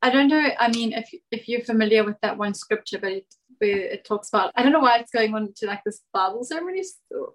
I 0.00 0.10
don't 0.10 0.28
know. 0.28 0.48
I 0.58 0.68
mean, 0.68 0.92
if 0.92 1.10
if 1.30 1.48
you're 1.48 1.64
familiar 1.64 2.04
with 2.04 2.16
that 2.22 2.38
one 2.38 2.54
scripture, 2.54 2.98
but 2.98 3.12
it, 3.12 3.26
where 3.58 3.78
it 3.78 4.04
talks 4.04 4.28
about, 4.28 4.52
I 4.54 4.62
don't 4.62 4.72
know 4.72 4.78
why 4.78 4.98
it's 4.98 5.10
going 5.10 5.34
on 5.34 5.52
to 5.56 5.66
like 5.66 5.82
this 5.84 6.02
Bible 6.12 6.44
ceremony, 6.44 6.84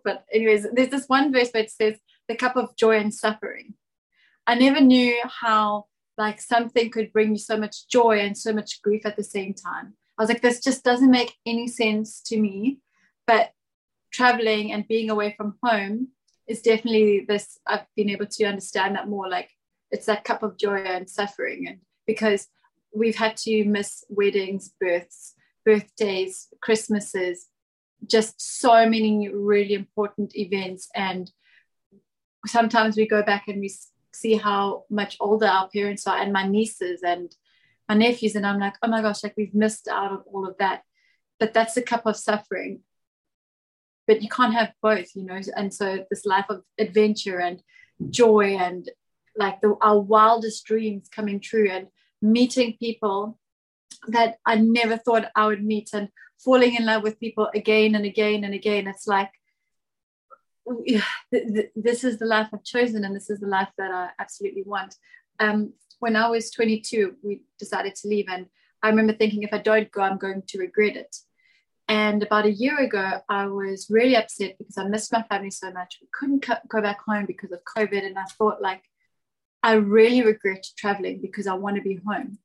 but 0.05 0.23
anyways, 0.31 0.67
there's 0.71 0.89
this 0.89 1.07
one 1.07 1.33
verse 1.33 1.49
where 1.51 1.63
it 1.63 1.71
says 1.71 1.99
the 2.29 2.35
cup 2.35 2.55
of 2.55 2.75
joy 2.77 2.97
and 2.97 3.13
suffering. 3.13 3.73
I 4.47 4.55
never 4.55 4.79
knew 4.79 5.19
how 5.25 5.85
like 6.17 6.39
something 6.39 6.89
could 6.89 7.11
bring 7.11 7.31
you 7.31 7.39
so 7.39 7.57
much 7.57 7.87
joy 7.87 8.19
and 8.19 8.37
so 8.37 8.53
much 8.53 8.81
grief 8.81 9.05
at 9.05 9.17
the 9.17 9.23
same 9.23 9.53
time. 9.53 9.95
I 10.17 10.21
was 10.21 10.29
like, 10.29 10.41
this 10.41 10.61
just 10.61 10.83
doesn't 10.83 11.11
make 11.11 11.33
any 11.45 11.67
sense 11.67 12.21
to 12.27 12.39
me. 12.39 12.79
But 13.27 13.51
traveling 14.11 14.71
and 14.71 14.87
being 14.87 15.09
away 15.09 15.33
from 15.35 15.57
home 15.63 16.09
is 16.47 16.61
definitely 16.61 17.25
this. 17.27 17.57
I've 17.67 17.85
been 17.95 18.09
able 18.09 18.27
to 18.27 18.45
understand 18.45 18.95
that 18.95 19.07
more. 19.07 19.29
Like 19.29 19.49
it's 19.91 20.05
that 20.07 20.23
cup 20.23 20.43
of 20.43 20.57
joy 20.57 20.77
and 20.77 21.09
suffering, 21.09 21.67
and 21.67 21.79
because 22.05 22.47
we've 22.95 23.15
had 23.15 23.37
to 23.37 23.65
miss 23.65 24.03
weddings, 24.09 24.73
births, 24.79 25.35
birthdays, 25.65 26.47
Christmases, 26.61 27.47
just 28.05 28.59
so 28.59 28.87
many 28.87 29.29
really 29.29 29.73
important 29.73 30.35
events. 30.35 30.89
And 30.93 31.31
sometimes 32.45 32.97
we 32.97 33.07
go 33.07 33.23
back 33.23 33.47
and 33.47 33.59
we 33.59 33.73
see 34.13 34.35
how 34.35 34.83
much 34.89 35.17
older 35.19 35.47
our 35.47 35.69
parents 35.69 36.05
are, 36.05 36.17
and 36.17 36.33
my 36.33 36.47
nieces 36.47 37.01
and 37.03 37.35
my 37.89 37.95
nephews, 37.95 38.35
and 38.35 38.45
I'm 38.45 38.59
like, 38.59 38.75
oh 38.83 38.87
my 38.87 39.01
gosh, 39.01 39.23
like 39.23 39.33
we've 39.37 39.55
missed 39.55 39.87
out 39.87 40.11
on 40.11 40.23
all 40.31 40.47
of 40.47 40.57
that. 40.59 40.83
But 41.39 41.53
that's 41.53 41.77
a 41.77 41.81
cup 41.81 42.05
of 42.05 42.15
suffering. 42.15 42.81
But 44.07 44.21
you 44.21 44.29
can't 44.29 44.53
have 44.53 44.73
both, 44.81 45.15
you 45.15 45.23
know. 45.23 45.39
And 45.55 45.73
so 45.73 46.05
this 46.09 46.25
life 46.25 46.45
of 46.49 46.63
adventure 46.77 47.39
and 47.39 47.61
joy 48.09 48.57
and 48.59 48.89
like 49.35 49.61
the, 49.61 49.75
our 49.81 49.99
wildest 49.99 50.65
dreams 50.65 51.09
coming 51.09 51.39
true 51.39 51.69
and 51.69 51.87
meeting 52.21 52.77
people 52.79 53.39
that 54.07 54.37
I 54.45 54.55
never 54.55 54.97
thought 54.97 55.31
I 55.35 55.47
would 55.47 55.63
meet 55.63 55.89
and 55.93 56.09
falling 56.43 56.75
in 56.75 56.85
love 56.85 57.03
with 57.03 57.19
people 57.19 57.49
again 57.55 57.95
and 57.95 58.05
again 58.05 58.43
and 58.43 58.53
again. 58.53 58.87
It's 58.87 59.07
like 59.07 59.31
this 61.31 62.03
is 62.03 62.17
the 62.17 62.25
life 62.25 62.49
I've 62.53 62.63
chosen 62.63 63.05
and 63.05 63.15
this 63.15 63.29
is 63.29 63.39
the 63.39 63.47
life 63.47 63.69
that 63.77 63.91
I 63.91 64.09
absolutely 64.19 64.63
want. 64.63 64.95
Um, 65.39 65.73
when 65.99 66.15
I 66.15 66.29
was 66.29 66.51
22, 66.51 67.15
we 67.23 67.41
decided 67.59 67.95
to 67.95 68.07
leave, 68.07 68.25
and 68.29 68.47
I 68.81 68.89
remember 68.89 69.13
thinking 69.13 69.43
if 69.43 69.53
I 69.53 69.59
don't 69.59 69.89
go, 69.91 70.01
I'm 70.01 70.17
going 70.17 70.43
to 70.47 70.59
regret 70.59 70.97
it. 70.97 71.15
And 71.93 72.23
about 72.23 72.45
a 72.45 72.51
year 72.51 72.79
ago, 72.79 73.21
I 73.29 73.45
was 73.45 73.85
really 73.87 74.15
upset 74.15 74.57
because 74.57 74.79
I 74.79 74.87
missed 74.87 75.13
my 75.13 75.21
family 75.21 75.51
so 75.51 75.71
much. 75.71 75.99
We 76.01 76.07
couldn't 76.11 76.43
go 76.67 76.81
back 76.81 76.99
home 77.05 77.27
because 77.27 77.51
of 77.51 77.59
COVID, 77.77 78.03
and 78.03 78.17
I 78.17 78.23
thought 78.35 78.63
like 78.63 78.81
I 79.61 79.73
really 79.73 80.23
regret 80.23 80.65
traveling 80.75 81.21
because 81.21 81.45
I 81.45 81.53
want 81.53 81.75
to 81.75 81.83
be 81.83 81.99
home. 82.03 82.39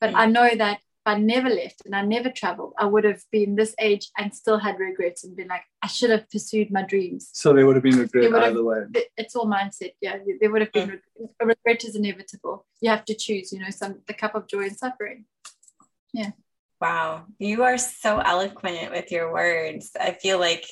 But 0.00 0.10
mm. 0.10 0.14
I 0.14 0.26
know 0.26 0.48
that 0.48 0.76
if 0.76 1.06
I 1.06 1.18
never 1.18 1.48
left 1.48 1.82
and 1.84 1.96
I 1.96 2.02
never 2.02 2.30
traveled, 2.30 2.74
I 2.78 2.86
would 2.86 3.02
have 3.02 3.20
been 3.32 3.56
this 3.56 3.74
age 3.80 4.12
and 4.16 4.32
still 4.32 4.58
had 4.58 4.78
regrets 4.78 5.24
and 5.24 5.34
been 5.34 5.48
like, 5.48 5.64
I 5.82 5.88
should 5.88 6.10
have 6.10 6.30
pursued 6.30 6.70
my 6.70 6.82
dreams. 6.82 7.30
So 7.32 7.52
there 7.52 7.66
would 7.66 7.74
have 7.74 7.82
been 7.82 7.98
regret 7.98 8.32
either 8.32 8.62
way. 8.62 8.84
It's 9.16 9.34
all 9.34 9.46
mindset. 9.46 9.94
Yeah, 10.00 10.18
there 10.40 10.52
would 10.52 10.62
have 10.62 10.72
been 10.72 11.00
a 11.40 11.46
regret 11.46 11.82
is 11.82 11.96
inevitable. 11.96 12.64
You 12.80 12.90
have 12.90 13.04
to 13.06 13.14
choose, 13.16 13.52
you 13.52 13.58
know, 13.58 13.70
some 13.70 14.02
the 14.06 14.14
cup 14.14 14.36
of 14.36 14.46
joy 14.46 14.66
and 14.66 14.76
suffering. 14.76 15.24
Yeah. 16.12 16.30
Wow, 16.84 17.24
you 17.38 17.62
are 17.62 17.78
so 17.78 18.18
eloquent 18.18 18.90
with 18.90 19.10
your 19.10 19.32
words. 19.32 19.92
I 19.98 20.12
feel 20.12 20.38
like 20.38 20.66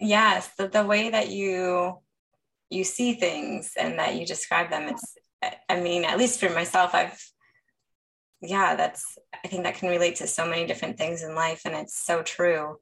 yes, 0.00 0.50
the, 0.58 0.66
the 0.66 0.84
way 0.84 1.10
that 1.10 1.30
you 1.30 1.98
you 2.70 2.82
see 2.82 3.14
things 3.14 3.70
and 3.78 4.00
that 4.00 4.16
you 4.16 4.26
describe 4.26 4.68
them, 4.68 4.88
it's 4.88 5.14
I 5.68 5.80
mean, 5.80 6.04
at 6.04 6.18
least 6.18 6.40
for 6.40 6.50
myself, 6.50 6.92
I've 6.92 7.16
yeah, 8.40 8.74
that's, 8.74 9.16
I 9.44 9.46
think 9.46 9.62
that 9.62 9.76
can 9.76 9.90
relate 9.90 10.16
to 10.16 10.26
so 10.26 10.44
many 10.44 10.66
different 10.66 10.98
things 10.98 11.22
in 11.22 11.36
life. 11.36 11.62
And 11.64 11.76
it's 11.76 12.04
so 12.04 12.22
true. 12.22 12.78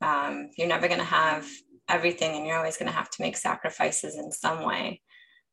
Um, 0.00 0.50
you're 0.56 0.68
never 0.68 0.86
going 0.86 1.00
to 1.00 1.04
have 1.04 1.44
everything 1.88 2.36
and 2.36 2.46
you're 2.46 2.56
always 2.56 2.76
going 2.76 2.88
to 2.88 2.96
have 2.96 3.10
to 3.10 3.22
make 3.22 3.36
sacrifices 3.36 4.14
in 4.14 4.30
some 4.30 4.64
way. 4.64 5.02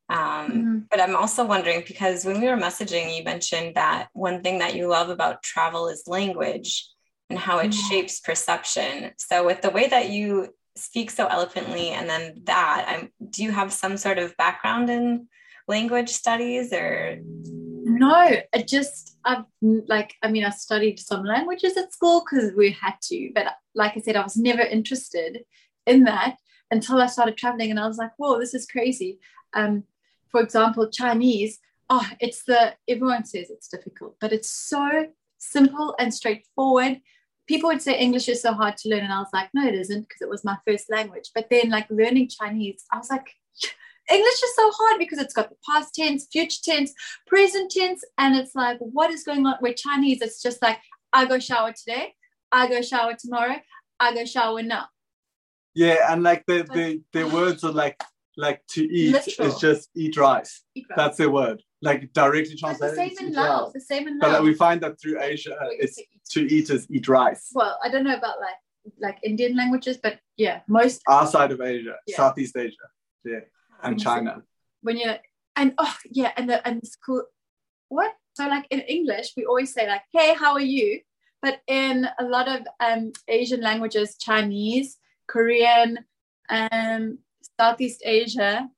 Um, 0.10 0.18
mm-hmm. 0.18 0.78
But 0.90 1.02
I'm 1.02 1.16
also 1.16 1.46
wondering 1.46 1.84
because 1.86 2.24
when 2.24 2.40
we 2.40 2.48
were 2.48 2.56
messaging, 2.56 3.16
you 3.16 3.24
mentioned 3.24 3.76
that 3.76 4.08
one 4.14 4.42
thing 4.42 4.60
that 4.60 4.76
you 4.76 4.88
love 4.88 5.10
about 5.10 5.44
travel 5.44 5.90
is 5.90 6.04
language 6.08 6.88
and 7.30 7.38
how 7.38 7.60
it 7.60 7.72
mm-hmm. 7.72 7.90
shapes 7.90 8.20
perception. 8.20 9.12
So, 9.18 9.46
with 9.46 9.62
the 9.62 9.70
way 9.70 9.88
that 9.88 10.10
you 10.10 10.54
speak 10.76 11.12
so 11.12 11.28
eloquently, 11.28 11.90
and 11.90 12.10
then 12.10 12.42
that, 12.46 12.86
I'm, 12.88 13.12
do 13.30 13.44
you 13.44 13.52
have 13.52 13.74
some 13.74 13.98
sort 13.98 14.18
of 14.18 14.38
background 14.38 14.90
in 14.90 15.28
language 15.68 16.10
studies 16.10 16.72
or? 16.72 17.20
No, 17.22 18.14
I 18.14 18.46
just 18.66 19.18
I've 19.26 19.46
like 19.62 20.16
I 20.22 20.30
mean 20.30 20.44
I 20.44 20.50
studied 20.50 21.00
some 21.00 21.24
languages 21.24 21.78
at 21.78 21.94
school 21.94 22.24
because 22.24 22.54
we 22.56 22.72
had 22.72 22.96
to, 23.04 23.32
but 23.34 23.48
like 23.76 23.98
I 23.98 24.02
said, 24.02 24.16
I 24.16 24.24
was 24.24 24.38
never 24.38 24.62
interested 24.62 25.44
in 25.86 26.04
that 26.04 26.38
until 26.72 27.02
I 27.02 27.08
started 27.08 27.38
traveling, 27.38 27.72
and 27.72 27.80
I 27.80 27.88
was 27.88 27.98
like, 27.98 28.12
whoa, 28.18 28.40
this 28.40 28.54
is 28.54 28.66
crazy. 28.66 29.20
Um, 29.54 29.84
for 30.31 30.41
example, 30.41 30.89
Chinese. 30.89 31.60
Oh, 31.89 32.07
it's 32.19 32.43
the 32.43 32.74
everyone 32.88 33.25
says 33.25 33.50
it's 33.50 33.69
difficult, 33.69 34.17
but 34.19 34.34
it's 34.34 34.50
so 34.50 35.07
simple 35.38 35.96
and 36.00 36.13
straightforward. 36.13 37.01
People 37.48 37.69
would 37.69 37.81
say 37.81 37.98
English 37.98 38.27
is 38.27 38.41
so 38.41 38.53
hard 38.53 38.75
to 38.77 38.89
learn, 38.89 39.05
and 39.05 39.13
I 39.13 39.19
was 39.19 39.29
like, 39.34 39.50
no, 39.53 39.65
it 39.65 39.75
isn't 39.75 40.01
because 40.01 40.22
it 40.22 40.29
was 40.29 40.43
my 40.43 40.57
first 40.67 40.91
language. 40.91 41.31
But 41.34 41.48
then, 41.50 41.69
like 41.69 41.88
learning 41.89 42.29
Chinese, 42.29 42.84
I 42.91 42.98
was 42.98 43.10
like, 43.10 43.27
English 44.12 44.43
is 44.43 44.55
so 44.55 44.72
hard 44.72 45.00
because 45.00 45.19
it's 45.19 45.34
got 45.34 45.50
the 45.50 45.55
past 45.69 45.96
tense, 45.96 46.27
future 46.31 46.60
tense, 46.63 46.93
present 47.25 47.72
tense, 47.72 48.03
and 48.17 48.36
it's 48.36 48.53
like, 48.53 48.77
what 48.79 49.12
is 49.12 49.24
going 49.24 49.46
on 49.46 49.55
with 49.62 49.77
Chinese? 49.77 50.22
It's 50.22 50.41
just 50.41 50.62
like, 50.62 50.79
I 51.13 51.25
go 51.25 51.39
shower 51.39 51.72
today, 51.72 52.13
I 52.51 52.67
go 52.67 52.81
shower 52.81 53.15
tomorrow, 53.17 53.55
I 54.00 54.13
go 54.13 54.25
shower 54.25 54.62
now. 54.62 54.88
Yeah, 55.74 56.12
and 56.12 56.24
like 56.24 56.43
the 56.48 56.63
the, 56.74 57.01
the 57.13 57.27
words 57.27 57.63
are 57.63 57.72
like 57.72 58.01
like 58.38 58.62
to 58.70 58.84
eat 58.84 59.13
Literal. 59.13 59.48
is 59.48 59.60
just 59.60 59.89
eat 59.96 60.15
rice. 60.17 60.63
eat 60.75 60.86
rice. 60.89 60.98
That's 60.98 61.17
the 61.17 61.29
word. 61.29 61.62
Like 61.82 62.12
directly 62.13 62.56
translated. 62.56 62.98
The 62.98 63.15
same 63.15 63.27
in 63.27 63.34
Laos. 63.34 63.74
The 63.74 63.82
same 63.82 64.08
in 64.08 64.20
Laos. 64.20 64.32
But 64.32 64.32
like, 64.34 64.44
we 64.44 64.53
find 64.53 64.82
that 64.82 65.00
through 65.01 65.22
Asia, 65.22 65.58
it's 65.72 65.96
to 65.96 66.01
eat. 66.01 66.22
to 66.32 66.53
eat 66.56 66.70
is 66.70 66.88
eat 66.89 67.08
rice. 67.08 67.50
Well, 67.53 67.77
I 67.84 67.89
don't 67.89 68.03
know 68.03 68.15
about 68.15 68.39
like 68.39 68.56
like 69.00 69.17
Indian 69.24 69.56
languages, 69.58 69.98
but 70.01 70.20
yeah, 70.38 70.62
most 70.67 71.01
our 71.08 71.27
side 71.27 71.51
of 71.51 71.60
Asia, 71.62 71.96
yeah. 72.08 72.15
Southeast 72.15 72.56
Asia. 72.56 72.75
Yeah 73.25 73.39
and 73.84 74.00
China. 74.00 74.44
When 74.82 74.98
you're 74.98 75.17
and 75.56 75.74
oh 75.77 75.96
yeah, 76.10 76.32
and 76.38 76.50
the 76.50 76.65
and 76.67 76.82
the 76.82 76.88
school 76.88 77.24
what? 77.89 78.13
So 78.34 78.48
like 78.48 78.67
in 78.70 78.82
English, 78.82 79.34
we 79.36 79.46
always 79.46 79.74
say 79.74 79.88
like, 79.88 80.03
hey, 80.13 80.36
how 80.36 80.53
are 80.53 80.62
you? 80.62 81.01
But 81.41 81.60
in 81.67 82.08
a 82.20 82.24
lot 82.24 82.48
of 82.48 82.67
um, 82.79 83.12
Asian 83.27 83.62
languages, 83.62 84.17
Chinese, 84.20 84.98
Korean, 85.27 86.00
um, 86.50 87.20
Southeast 87.60 88.02
Asia, 88.06 88.70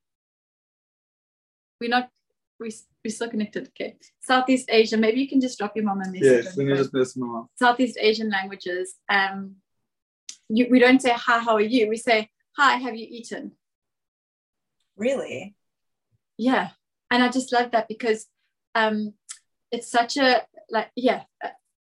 we're 1.79 1.89
not 1.89 2.09
we 2.59 2.71
we're 3.03 3.11
still 3.11 3.29
connected. 3.29 3.67
Okay, 3.69 3.97
Southeast 4.19 4.69
Asia. 4.69 4.97
Maybe 4.97 5.21
you 5.21 5.29
can 5.29 5.41
just 5.41 5.57
drop 5.57 5.75
your 5.75 5.85
mom 5.85 6.01
a 6.01 6.09
message. 6.09 6.45
Yes, 6.45 6.57
let 6.57 6.67
me 6.67 6.75
just 6.75 6.93
miss 6.93 7.15
mom. 7.15 7.47
Southeast 7.55 7.97
Asian 7.99 8.29
languages. 8.29 8.95
Um, 9.07 9.55
you, 10.49 10.67
we 10.69 10.79
don't 10.79 11.01
say 11.01 11.11
hi, 11.11 11.39
how 11.39 11.53
are 11.53 11.61
you? 11.61 11.87
We 11.87 11.97
say 11.97 12.29
hi, 12.57 12.77
have 12.77 12.95
you 12.95 13.07
eaten? 13.09 13.53
Really? 14.97 15.55
Yeah. 16.37 16.69
And 17.11 17.23
I 17.23 17.29
just 17.29 17.53
love 17.53 17.71
that 17.71 17.87
because 17.87 18.25
um, 18.75 19.13
it's 19.71 19.89
such 19.89 20.17
a, 20.17 20.43
like, 20.69 20.91
yeah, 20.95 21.23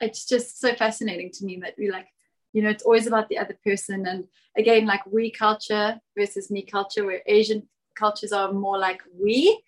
it's 0.01 0.25
just 0.25 0.59
so 0.59 0.73
fascinating 0.73 1.31
to 1.35 1.45
me 1.45 1.59
that 1.63 1.75
we 1.77 1.89
like, 1.91 2.07
you 2.55 2.61
know, 2.61 2.69
it's 2.69 2.83
always 2.83 3.05
about 3.05 3.27
the 3.27 3.37
other 3.37 3.57
person. 3.65 4.07
And 4.07 4.23
again, 4.57 4.85
like 4.85 5.05
we 5.05 5.29
culture 5.29 5.99
versus 6.17 6.49
me 6.49 6.61
culture, 6.63 7.05
where 7.05 7.21
Asian 7.27 7.67
cultures 7.95 8.31
are 8.31 8.53
more 8.53 8.79
like 8.79 9.01
we, 9.21 9.61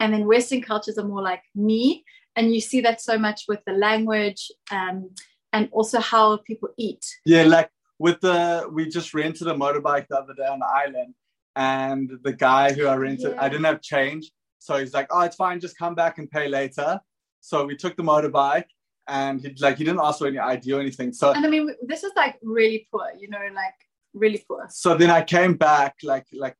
and 0.00 0.14
then 0.14 0.26
Western 0.26 0.62
cultures 0.62 0.96
are 0.96 1.06
more 1.06 1.20
like 1.20 1.42
me. 1.54 2.04
And 2.34 2.54
you 2.54 2.62
see 2.62 2.80
that 2.80 3.02
so 3.02 3.18
much 3.18 3.42
with 3.48 3.60
the 3.66 3.74
language 3.74 4.50
um, 4.70 5.10
and 5.52 5.68
also 5.72 6.00
how 6.00 6.38
people 6.38 6.70
eat. 6.78 7.04
Yeah, 7.26 7.42
like 7.42 7.68
with 7.98 8.18
the, 8.22 8.66
we 8.72 8.88
just 8.88 9.12
rented 9.12 9.48
a 9.48 9.52
motorbike 9.52 10.06
the 10.08 10.16
other 10.16 10.32
day 10.32 10.46
on 10.46 10.60
the 10.60 10.66
island 10.66 11.14
and 11.54 12.10
the 12.24 12.32
guy 12.32 12.72
who 12.72 12.86
I 12.86 12.96
rented, 12.96 13.32
yeah. 13.32 13.42
I 13.44 13.50
didn't 13.50 13.66
have 13.66 13.82
change. 13.82 14.32
So 14.58 14.78
he's 14.78 14.94
like, 14.94 15.08
oh, 15.10 15.20
it's 15.20 15.36
fine, 15.36 15.60
just 15.60 15.76
come 15.76 15.94
back 15.94 16.16
and 16.16 16.30
pay 16.30 16.48
later. 16.48 16.98
So 17.40 17.66
we 17.66 17.76
took 17.76 17.94
the 17.98 18.02
motorbike 18.02 18.70
and 19.08 19.40
he 19.40 19.54
like 19.60 19.78
he 19.78 19.84
didn't 19.84 20.00
ask 20.00 20.18
for 20.18 20.26
any 20.26 20.38
ID 20.38 20.72
or 20.72 20.80
anything. 20.80 21.12
So 21.12 21.32
and 21.32 21.44
I 21.44 21.48
mean 21.48 21.74
this 21.82 22.02
is 22.02 22.12
like 22.16 22.38
really 22.42 22.86
poor, 22.90 23.08
you 23.18 23.28
know, 23.28 23.40
like 23.54 23.74
really 24.14 24.44
poor. 24.46 24.66
So 24.70 24.96
then 24.96 25.10
I 25.10 25.22
came 25.22 25.54
back 25.54 25.96
like 26.02 26.26
like 26.32 26.56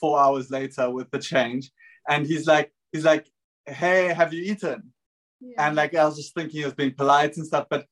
four 0.00 0.18
hours 0.18 0.50
later 0.50 0.90
with 0.90 1.10
the 1.10 1.18
change 1.18 1.70
and 2.08 2.26
he's 2.26 2.46
like 2.46 2.72
he's 2.92 3.04
like, 3.04 3.26
Hey, 3.66 4.12
have 4.12 4.32
you 4.32 4.42
eaten? 4.42 4.92
Yeah. 5.40 5.66
And 5.66 5.76
like 5.76 5.94
I 5.94 6.04
was 6.04 6.16
just 6.16 6.34
thinking 6.34 6.60
he 6.60 6.64
was 6.64 6.74
being 6.74 6.94
polite 6.94 7.36
and 7.36 7.46
stuff, 7.46 7.66
but 7.70 7.86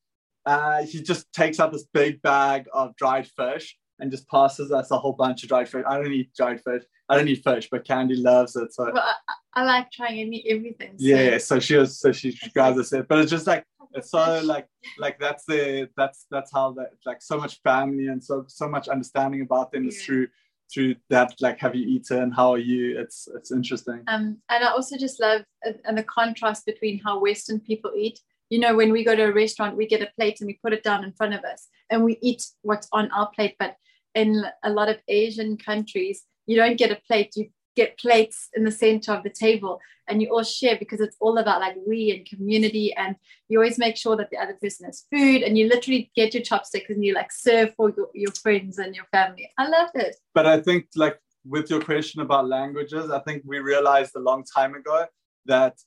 uh, 0.45 0.83
he 0.83 1.01
just 1.01 1.31
takes 1.33 1.59
out 1.59 1.71
this 1.71 1.87
big 1.93 2.21
bag 2.21 2.65
of 2.73 2.95
dried 2.95 3.27
fish 3.27 3.77
and 3.99 4.11
just 4.11 4.27
passes 4.29 4.71
us 4.71 4.91
a 4.91 4.97
whole 4.97 5.13
bunch 5.13 5.43
of 5.43 5.49
dried 5.49 5.69
fish. 5.69 5.83
I 5.87 5.97
don't 5.97 6.11
eat 6.11 6.33
dried 6.35 6.61
fish. 6.61 6.83
I 7.07 7.17
don't 7.17 7.27
eat 7.27 7.43
fish, 7.43 7.69
but 7.71 7.85
Candy 7.85 8.15
loves 8.15 8.55
it. 8.55 8.73
So 8.73 8.91
well, 8.93 9.03
I, 9.03 9.61
I, 9.61 9.63
like 9.63 9.91
trying 9.91 10.19
and 10.21 10.33
eat 10.33 10.45
everything. 10.49 10.97
So. 10.97 11.05
Yeah, 11.05 11.37
so 11.37 11.59
she 11.59 11.75
was 11.75 11.99
so 11.99 12.11
she 12.11 12.37
grabs 12.53 12.77
us 12.77 12.93
it, 12.93 13.07
but 13.07 13.19
it's 13.19 13.31
just 13.31 13.47
like 13.47 13.63
it's 13.95 14.11
so 14.11 14.41
like 14.43 14.67
like 14.99 15.17
that's 15.19 15.45
the 15.45 15.89
that's 15.97 16.25
that's 16.29 16.51
how 16.51 16.73
that 16.73 16.91
like 17.05 17.21
so 17.21 17.37
much 17.37 17.61
family 17.63 18.07
and 18.07 18.23
so 18.23 18.45
so 18.47 18.67
much 18.67 18.87
understanding 18.87 19.41
about 19.41 19.71
them 19.71 19.83
yeah. 19.83 19.89
is 19.89 20.03
through 20.03 20.27
through 20.73 20.95
that 21.09 21.33
like 21.41 21.59
have 21.59 21.75
you 21.75 21.87
eaten? 21.87 22.31
How 22.31 22.51
are 22.51 22.57
you? 22.57 22.99
It's 22.99 23.27
it's 23.35 23.51
interesting. 23.51 24.03
Um 24.07 24.37
and 24.49 24.63
i 24.63 24.67
also 24.67 24.97
just 24.97 25.19
love 25.19 25.43
uh, 25.67 25.73
and 25.85 25.97
the 25.97 26.03
contrast 26.03 26.65
between 26.65 26.99
how 26.99 27.19
western 27.19 27.59
people 27.59 27.91
eat. 27.95 28.19
You 28.49 28.59
know, 28.59 28.75
when 28.75 28.91
we 28.91 29.03
go 29.03 29.15
to 29.15 29.23
a 29.23 29.33
restaurant, 29.33 29.75
we 29.75 29.87
get 29.87 30.03
a 30.03 30.11
plate 30.17 30.39
and 30.39 30.47
we 30.47 30.59
put 30.63 30.73
it 30.73 30.83
down 30.83 31.03
in 31.03 31.13
front 31.13 31.33
of 31.33 31.43
us 31.43 31.67
and 31.89 32.03
we 32.03 32.19
eat 32.21 32.45
what's 32.61 32.87
on 32.91 33.09
our 33.11 33.29
plate. 33.31 33.55
But 33.57 33.75
in 34.13 34.45
a 34.63 34.69
lot 34.69 34.87
of 34.87 34.97
Asian 35.07 35.57
countries, 35.57 36.23
you 36.45 36.55
don't 36.55 36.77
get 36.77 36.91
a 36.91 37.01
plate, 37.07 37.33
you 37.35 37.49
get 37.75 37.97
plates 37.97 38.49
in 38.55 38.63
the 38.63 38.71
center 38.71 39.11
of 39.11 39.23
the 39.23 39.29
table 39.29 39.79
and 40.07 40.21
you 40.21 40.29
all 40.29 40.43
share 40.43 40.77
because 40.77 40.99
it's 40.99 41.17
all 41.19 41.37
about 41.37 41.59
like 41.59 41.75
we 41.87 42.11
and 42.11 42.25
community 42.27 42.93
and 42.95 43.15
you 43.49 43.57
always 43.57 43.77
make 43.77 43.97
sure 43.97 44.15
that 44.15 44.29
the 44.29 44.37
other 44.37 44.57
person 44.61 44.85
has 44.85 45.05
food 45.11 45.41
and 45.41 45.57
you 45.57 45.67
literally 45.67 46.11
get 46.15 46.33
your 46.33 46.43
chopsticks 46.43 46.89
and 46.89 47.03
you 47.03 47.13
like 47.13 47.31
serve 47.31 47.73
for 47.75 47.91
your, 47.95 48.07
your 48.13 48.31
friends 48.31 48.77
and 48.77 48.95
your 48.95 49.05
family. 49.11 49.49
I 49.57 49.67
love 49.67 49.89
it. 49.95 50.15
But 50.33 50.45
i 50.45 50.61
think 50.61 50.85
like 50.95 51.19
with 51.45 51.69
your 51.69 51.81
question 51.81 52.21
about 52.21 52.47
languages 52.47 53.11
i 53.11 53.19
think 53.19 53.43
we 53.45 53.59
realized 53.59 54.15
a 54.15 54.19
long 54.19 54.43
time 54.43 54.73
ago 54.75 55.05
that 55.45 55.77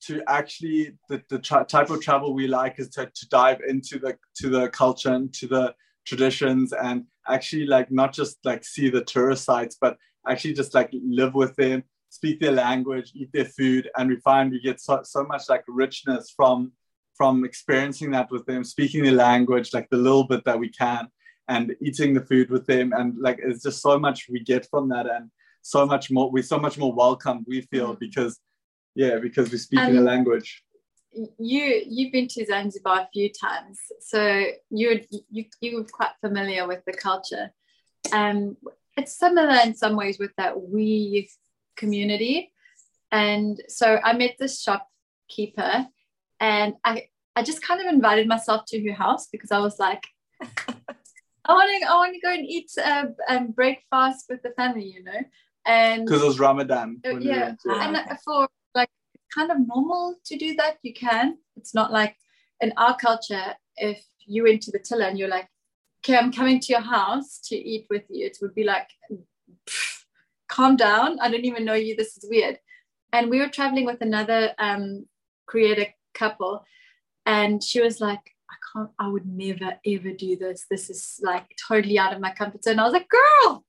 to 0.00 0.22
actually 0.28 0.92
the, 1.08 1.22
the 1.28 1.38
tra- 1.38 1.64
type 1.64 1.90
of 1.90 2.00
travel 2.00 2.34
we 2.34 2.46
like 2.46 2.78
is 2.78 2.88
to, 2.88 3.10
to 3.14 3.28
dive 3.28 3.60
into 3.66 3.98
the 3.98 4.16
to 4.34 4.48
the 4.48 4.68
culture 4.70 5.12
and 5.12 5.32
to 5.34 5.46
the 5.46 5.74
traditions 6.06 6.72
and 6.72 7.04
actually 7.28 7.66
like 7.66 7.90
not 7.90 8.12
just 8.12 8.38
like 8.44 8.64
see 8.64 8.88
the 8.88 9.04
tourist 9.04 9.44
sites 9.44 9.76
but 9.80 9.96
actually 10.28 10.54
just 10.54 10.74
like 10.74 10.90
live 10.92 11.34
with 11.34 11.54
them 11.56 11.82
speak 12.08 12.40
their 12.40 12.52
language 12.52 13.12
eat 13.14 13.30
their 13.32 13.44
food 13.44 13.88
and 13.96 14.08
we 14.08 14.16
find 14.16 14.50
we 14.50 14.60
get 14.60 14.80
so, 14.80 15.00
so 15.04 15.24
much 15.24 15.48
like 15.48 15.62
richness 15.68 16.32
from 16.34 16.72
from 17.14 17.44
experiencing 17.44 18.10
that 18.10 18.30
with 18.30 18.44
them 18.46 18.64
speaking 18.64 19.02
their 19.02 19.12
language 19.12 19.72
like 19.72 19.88
the 19.90 19.96
little 19.96 20.24
bit 20.24 20.44
that 20.44 20.58
we 20.58 20.68
can 20.68 21.08
and 21.48 21.74
eating 21.80 22.14
the 22.14 22.24
food 22.26 22.50
with 22.50 22.66
them 22.66 22.92
and 22.92 23.18
like 23.18 23.38
it's 23.42 23.62
just 23.62 23.82
so 23.82 23.98
much 23.98 24.26
we 24.30 24.40
get 24.40 24.66
from 24.70 24.88
that 24.88 25.06
and 25.06 25.30
so 25.62 25.84
much 25.84 26.10
more 26.10 26.30
we're 26.30 26.42
so 26.42 26.58
much 26.58 26.78
more 26.78 26.92
welcome 26.92 27.44
we 27.46 27.60
feel 27.62 27.90
mm-hmm. 27.90 27.98
because 28.00 28.40
yeah, 28.94 29.18
because 29.18 29.50
we 29.50 29.58
speak 29.58 29.80
um, 29.80 29.90
in 29.90 29.98
a 29.98 30.02
language. 30.02 30.62
You 31.12 31.82
you've 31.86 32.12
been 32.12 32.28
to 32.28 32.46
Zanzibar 32.46 33.00
a 33.00 33.08
few 33.12 33.30
times, 33.30 33.78
so 34.00 34.44
you're 34.70 35.00
you 35.10 35.44
you're 35.60 35.84
quite 35.84 36.12
familiar 36.20 36.66
with 36.66 36.84
the 36.86 36.92
culture. 36.92 37.50
Um, 38.12 38.56
it's 39.00 39.18
similar 39.18 39.58
in 39.64 39.74
some 39.74 39.96
ways 39.96 40.18
with 40.18 40.32
that 40.36 40.60
we 40.60 41.28
community, 41.76 42.52
and 43.10 43.60
so 43.68 43.98
I 44.04 44.12
met 44.12 44.36
this 44.38 44.62
shopkeeper, 44.62 45.86
and 46.38 46.74
I 46.84 47.08
I 47.34 47.42
just 47.42 47.62
kind 47.62 47.80
of 47.80 47.92
invited 47.92 48.28
myself 48.28 48.64
to 48.68 48.88
her 48.88 48.94
house 48.94 49.28
because 49.30 49.50
I 49.50 49.58
was 49.58 49.78
like. 49.78 50.04
I 51.46 51.54
want 51.54 51.82
to 51.82 51.88
I 51.88 51.94
want 51.96 52.14
to 52.14 52.20
go 52.20 52.32
and 52.32 52.46
eat 52.46 52.70
uh, 52.78 53.06
um, 53.28 53.52
breakfast 53.52 54.26
with 54.28 54.42
the 54.42 54.50
family, 54.50 54.84
you 54.84 55.02
know, 55.02 55.20
and 55.66 56.04
because 56.04 56.22
it 56.22 56.26
was 56.26 56.38
Ramadan. 56.38 57.00
Uh, 57.04 57.18
yeah, 57.18 57.54
and 57.66 57.96
for 58.24 58.46
like 58.74 58.90
kind 59.34 59.50
of 59.50 59.66
normal 59.66 60.16
to 60.26 60.36
do 60.36 60.54
that. 60.56 60.76
You 60.82 60.94
can. 60.94 61.38
It's 61.56 61.74
not 61.74 61.92
like 61.92 62.14
in 62.60 62.72
our 62.76 62.96
culture, 62.96 63.54
if 63.76 64.04
you 64.26 64.44
went 64.44 64.62
to 64.62 64.70
the 64.70 64.78
tiller 64.78 65.06
and 65.06 65.18
you're 65.18 65.28
like, 65.28 65.48
okay, 65.48 65.59
I'm 66.08 66.32
coming 66.32 66.60
to 66.60 66.72
your 66.72 66.80
house 66.80 67.40
to 67.48 67.56
eat 67.56 67.86
with 67.90 68.04
you, 68.08 68.26
it 68.26 68.38
would 68.40 68.54
be 68.54 68.64
like, 68.64 68.88
calm 70.48 70.76
down. 70.76 71.18
I 71.20 71.30
don't 71.30 71.44
even 71.44 71.64
know 71.64 71.74
you. 71.74 71.94
This 71.96 72.16
is 72.16 72.26
weird. 72.28 72.58
And 73.12 73.30
we 73.30 73.40
were 73.40 73.48
traveling 73.48 73.86
with 73.86 74.00
another 74.00 74.52
um, 74.58 75.06
creator 75.46 75.86
couple, 76.14 76.64
and 77.26 77.62
she 77.62 77.80
was 77.80 78.00
like, 78.00 78.20
I 78.50 78.54
can't, 78.72 78.90
I 78.98 79.08
would 79.08 79.26
never 79.26 79.78
ever 79.86 80.12
do 80.12 80.36
this. 80.36 80.66
This 80.70 80.90
is 80.90 81.20
like 81.22 81.46
totally 81.68 81.98
out 81.98 82.12
of 82.12 82.20
my 82.20 82.32
comfort 82.32 82.64
zone. 82.64 82.78
I 82.78 82.84
was 82.84 82.92
like, 82.92 83.08
girl, 83.08 83.64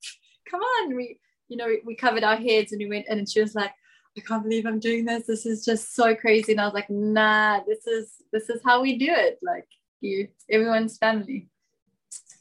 come 0.48 0.60
on. 0.60 0.96
We, 0.96 1.18
you 1.48 1.56
know, 1.56 1.68
we 1.84 1.94
covered 1.94 2.24
our 2.24 2.36
heads 2.36 2.72
and 2.72 2.80
we 2.80 2.88
went 2.88 3.06
in, 3.08 3.18
and 3.18 3.28
she 3.28 3.40
was 3.40 3.54
like, 3.54 3.72
I 4.16 4.20
can't 4.20 4.42
believe 4.42 4.66
I'm 4.66 4.78
doing 4.78 5.04
this. 5.04 5.26
This 5.26 5.46
is 5.46 5.64
just 5.64 5.94
so 5.94 6.14
crazy. 6.14 6.52
And 6.52 6.60
I 6.60 6.64
was 6.64 6.74
like, 6.74 6.90
nah, 6.90 7.60
this 7.66 7.86
is 7.86 8.12
this 8.32 8.50
is 8.50 8.60
how 8.64 8.82
we 8.82 8.98
do 8.98 9.08
it. 9.10 9.38
Like 9.42 9.66
you, 10.00 10.28
everyone's 10.50 10.98
family. 10.98 11.48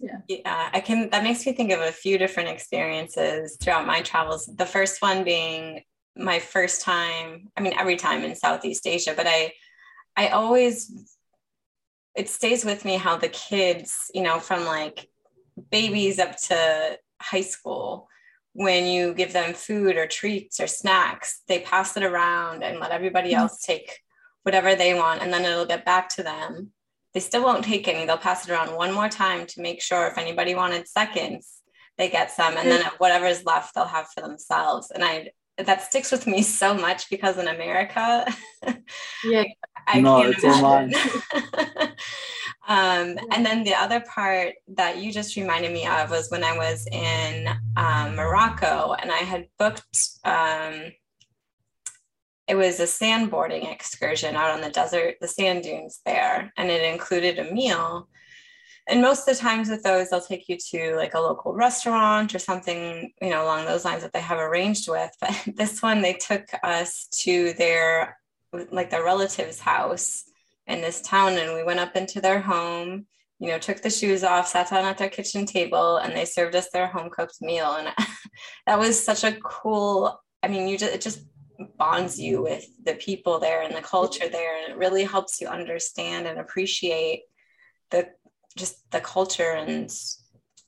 Yeah. 0.01 0.17
Yeah, 0.27 0.70
I 0.74 0.79
can 0.79 1.09
that 1.11 1.24
makes 1.24 1.46
me 1.46 1.53
think 1.53 1.72
of 1.72 1.79
a 1.79 1.92
few 1.92 2.18
different 2.18 2.50
experiences 2.50 3.57
throughout 3.61 3.85
my 3.85 4.01
travels. 4.01 4.48
The 4.48 4.66
first 4.66 5.01
one 5.01 5.24
being 5.24 5.83
my 6.18 6.40
first 6.40 6.81
time, 6.81 7.50
I 7.55 7.61
mean 7.61 7.74
every 7.77 7.98
time 7.98 8.24
in 8.24 8.35
Southeast 8.35 8.87
Asia, 8.87 9.14
but 9.16 9.27
I 9.27 9.53
I 10.18 10.29
always 10.29 10.92
it 12.16 12.29
stays 12.29 12.66
with 12.66 12.83
me 12.83 12.98
how 12.98 13.16
the 13.16 13.29
kids, 13.29 14.11
you 14.14 14.24
know, 14.24 14.40
from 14.40 14.66
like 14.66 15.07
babies 15.70 16.20
up 16.20 16.35
to 16.35 16.98
high 17.22 17.42
school 17.42 18.09
when 18.53 18.85
you 18.85 19.14
give 19.14 19.33
them 19.33 19.53
food 19.53 19.96
or 19.96 20.07
treats 20.07 20.59
or 20.59 20.68
snacks, 20.68 21.42
they 21.48 21.59
pass 21.59 21.96
it 21.96 22.03
around 22.03 22.64
and 22.64 22.79
let 22.79 22.92
everybody 22.92 23.31
mm-hmm. 23.31 23.42
else 23.42 23.61
take 23.61 24.00
whatever 24.44 24.75
they 24.75 24.94
want, 24.94 25.22
and 25.22 25.31
then 25.31 25.46
it'll 25.46 25.66
get 25.66 25.85
back 25.85 26.09
to 26.09 26.24
them. 26.24 26.72
They 27.14 27.20
still 27.20 27.44
won't 27.44 27.66
take 27.66 27.88
any. 27.88 28.06
They'll 28.06 28.18
pass 28.18 28.48
it 28.48 28.52
around 28.52 28.76
one 28.76 28.94
more 28.94 29.10
time 29.10 29.46
to 29.48 29.62
make 29.62 29.82
sure 29.82 30.08
if 30.08 30.18
anybody 30.18 30.56
wanted 30.56 30.88
seconds, 30.88 31.62
they 31.98 32.10
get 32.10 32.32
some, 32.32 32.58
and 32.58 32.70
then 32.70 32.84
whatever's 32.98 33.46
left, 33.46 33.76
they'll 33.76 33.86
have 33.86 34.08
for 34.10 34.22
themselves. 34.22 34.92
And 34.92 35.04
I 35.04 35.32
that 35.58 35.84
sticks 35.84 36.12
with 36.12 36.26
me 36.26 36.42
so 36.42 36.74
much 36.74 37.10
because 37.10 37.38
in 37.38 37.48
America, 37.48 38.26
yeah, 39.26 39.44
I 39.88 40.00
no, 40.00 40.32
can't 40.32 40.44
imagine. 40.44 40.94
Um, 42.68 43.18
and 43.32 43.46
then 43.46 43.64
the 43.64 43.74
other 43.74 44.02
part 44.02 44.54
that 44.70 44.98
you 44.98 45.12
just 45.12 45.36
reminded 45.36 45.74
me 45.74 45.86
of 45.88 46.12
was 46.12 46.30
when 46.30 46.44
I 46.44 46.56
was 46.56 46.88
in 46.92 47.50
um, 47.76 48.16
Morocco 48.16 48.94
and 48.94 49.12
I 49.12 49.18
had 49.18 49.48
booked, 49.58 50.00
um, 50.24 50.94
it 52.51 52.57
was 52.57 52.81
a 52.81 52.83
sandboarding 52.83 53.72
excursion 53.72 54.35
out 54.35 54.51
on 54.51 54.59
the 54.59 54.70
desert, 54.70 55.16
the 55.22 55.27
sand 55.27 55.64
dunes 55.64 56.01
there, 56.05 56.51
and 56.57 56.70
it 56.70 56.83
included 56.83 57.40
a 57.40 57.50
meal. 57.50 58.09
And 58.90 59.01
most 59.01 59.25
of 59.25 59.37
the 59.37 59.42
times 59.42 59.70
with 59.70 59.83
those, 59.83 60.09
they'll 60.09 60.20
take 60.20 60.50
you 60.50 60.57
to 60.72 60.98
like 60.98 61.14
a 61.14 61.20
local 61.22 61.53
restaurant 61.53 62.35
or 62.35 62.40
something, 62.40 63.14
you 63.22 63.29
know, 63.29 63.46
along 63.46 63.64
those 63.64 63.85
lines 63.85 64.01
that 64.03 64.11
they 64.11 64.20
have 64.20 64.37
arranged 64.37 64.90
with. 64.90 65.11
But 65.22 65.55
this 65.55 65.81
one, 65.81 66.01
they 66.01 66.11
took 66.11 66.44
us 66.61 67.07
to 67.22 67.53
their 67.53 68.18
like 68.70 68.90
their 68.90 69.05
relative's 69.05 69.61
house 69.61 70.25
in 70.68 70.81
this 70.81 71.01
town 71.01 71.37
and 71.37 71.53
we 71.53 71.64
went 71.64 71.79
up 71.79 71.96
into 71.96 72.20
their 72.20 72.42
home 72.42 73.05
you 73.40 73.48
know 73.48 73.57
took 73.57 73.81
the 73.81 73.90
shoes 73.90 74.25
off 74.25 74.46
sat 74.46 74.70
down 74.70 74.83
at 74.83 74.98
their 74.98 75.09
kitchen 75.09 75.46
table 75.46 75.98
and 75.98 76.14
they 76.14 76.25
served 76.25 76.53
us 76.53 76.70
their 76.70 76.87
home 76.87 77.09
cooked 77.09 77.37
meal 77.42 77.72
and 77.77 77.87
that 78.68 78.77
was 78.77 79.01
such 79.01 79.24
a 79.24 79.37
cool 79.42 80.22
i 80.44 80.50
mean 80.50 80.68
you 80.68 80.77
just 80.77 80.94
it 80.94 81.00
just 81.00 81.22
bonds 81.78 82.20
you 82.20 82.42
with 82.42 82.66
the 82.84 82.96
people 82.96 83.40
there 83.40 83.62
and 83.62 83.76
the 83.76 83.82
culture 83.82 84.28
there 84.30 84.62
and 84.62 84.72
it 84.72 84.78
really 84.78 85.04
helps 85.04 85.42
you 85.42 85.48
understand 85.48 86.28
and 86.28 86.40
appreciate 86.40 87.24
the 87.90 88.08
just 88.58 88.90
the 88.92 89.02
culture 89.02 89.52
and 89.52 89.92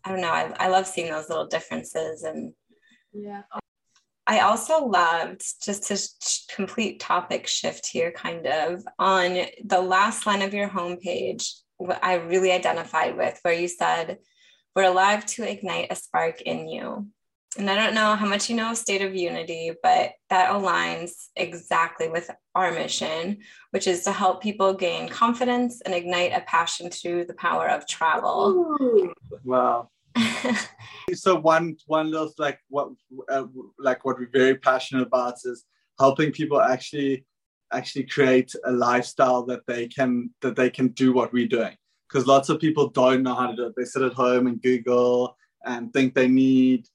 i 0.03 0.09
don't 0.09 0.21
know 0.21 0.31
i, 0.31 0.53
I 0.59 0.67
love 0.69 0.87
seeing 0.87 1.11
those 1.11 1.29
little 1.29 1.47
differences 1.47 2.23
and 2.23 2.53
yeah 3.13 3.43
I 4.25 4.39
also 4.39 4.85
loved 4.85 5.43
just 5.63 5.87
to 5.87 6.55
complete 6.55 6.99
topic 6.99 7.45
shift 7.45 7.85
here, 7.85 8.11
kind 8.11 8.47
of 8.47 8.83
on 8.97 9.37
the 9.65 9.81
last 9.81 10.25
line 10.25 10.41
of 10.41 10.53
your 10.53 10.69
homepage. 10.69 11.59
What 11.77 12.01
I 12.01 12.15
really 12.15 12.51
identified 12.51 13.17
with, 13.17 13.37
where 13.41 13.53
you 13.53 13.67
said, 13.67 14.19
We're 14.75 14.83
alive 14.83 15.25
to 15.25 15.43
ignite 15.43 15.91
a 15.91 15.95
spark 15.95 16.41
in 16.41 16.69
you. 16.69 17.07
And 17.57 17.69
I 17.69 17.75
don't 17.75 17.93
know 17.93 18.15
how 18.15 18.25
much 18.25 18.49
you 18.49 18.55
know 18.55 18.71
of 18.71 18.77
State 18.77 19.01
of 19.01 19.15
Unity, 19.15 19.71
but 19.83 20.13
that 20.29 20.51
aligns 20.51 21.27
exactly 21.35 22.09
with 22.09 22.29
our 22.55 22.71
mission, 22.71 23.39
which 23.71 23.87
is 23.87 24.03
to 24.03 24.11
help 24.11 24.41
people 24.41 24.73
gain 24.73 25.07
confidence 25.07 25.81
and 25.81 25.93
ignite 25.93 26.33
a 26.33 26.41
passion 26.41 26.89
through 26.89 27.25
the 27.25 27.35
power 27.35 27.67
of 27.67 27.85
travel. 27.87 28.75
Ooh, 28.81 29.13
wow. 29.43 29.89
so 31.13 31.35
one 31.35 31.75
one 31.87 32.11
little 32.11 32.31
like 32.37 32.59
what 32.69 32.89
uh, 33.29 33.45
like 33.79 34.05
what 34.05 34.17
we're 34.19 34.29
very 34.31 34.55
passionate 34.55 35.07
about 35.07 35.35
is 35.45 35.65
helping 35.99 36.31
people 36.31 36.61
actually 36.61 37.25
actually 37.71 38.03
create 38.03 38.53
a 38.65 38.71
lifestyle 38.71 39.43
that 39.43 39.65
they 39.67 39.87
can 39.87 40.29
that 40.41 40.55
they 40.55 40.69
can 40.69 40.89
do 40.89 41.13
what 41.13 41.33
we're 41.33 41.47
doing 41.47 41.75
because 42.07 42.27
lots 42.27 42.49
of 42.49 42.59
people 42.59 42.89
don't 42.89 43.23
know 43.23 43.33
how 43.33 43.47
to 43.47 43.55
do 43.55 43.65
it 43.65 43.73
they 43.75 43.85
sit 43.85 44.03
at 44.03 44.13
home 44.13 44.45
and 44.45 44.61
google 44.61 45.35
and 45.65 45.91
think 45.93 46.13
they 46.13 46.27
need 46.27 46.87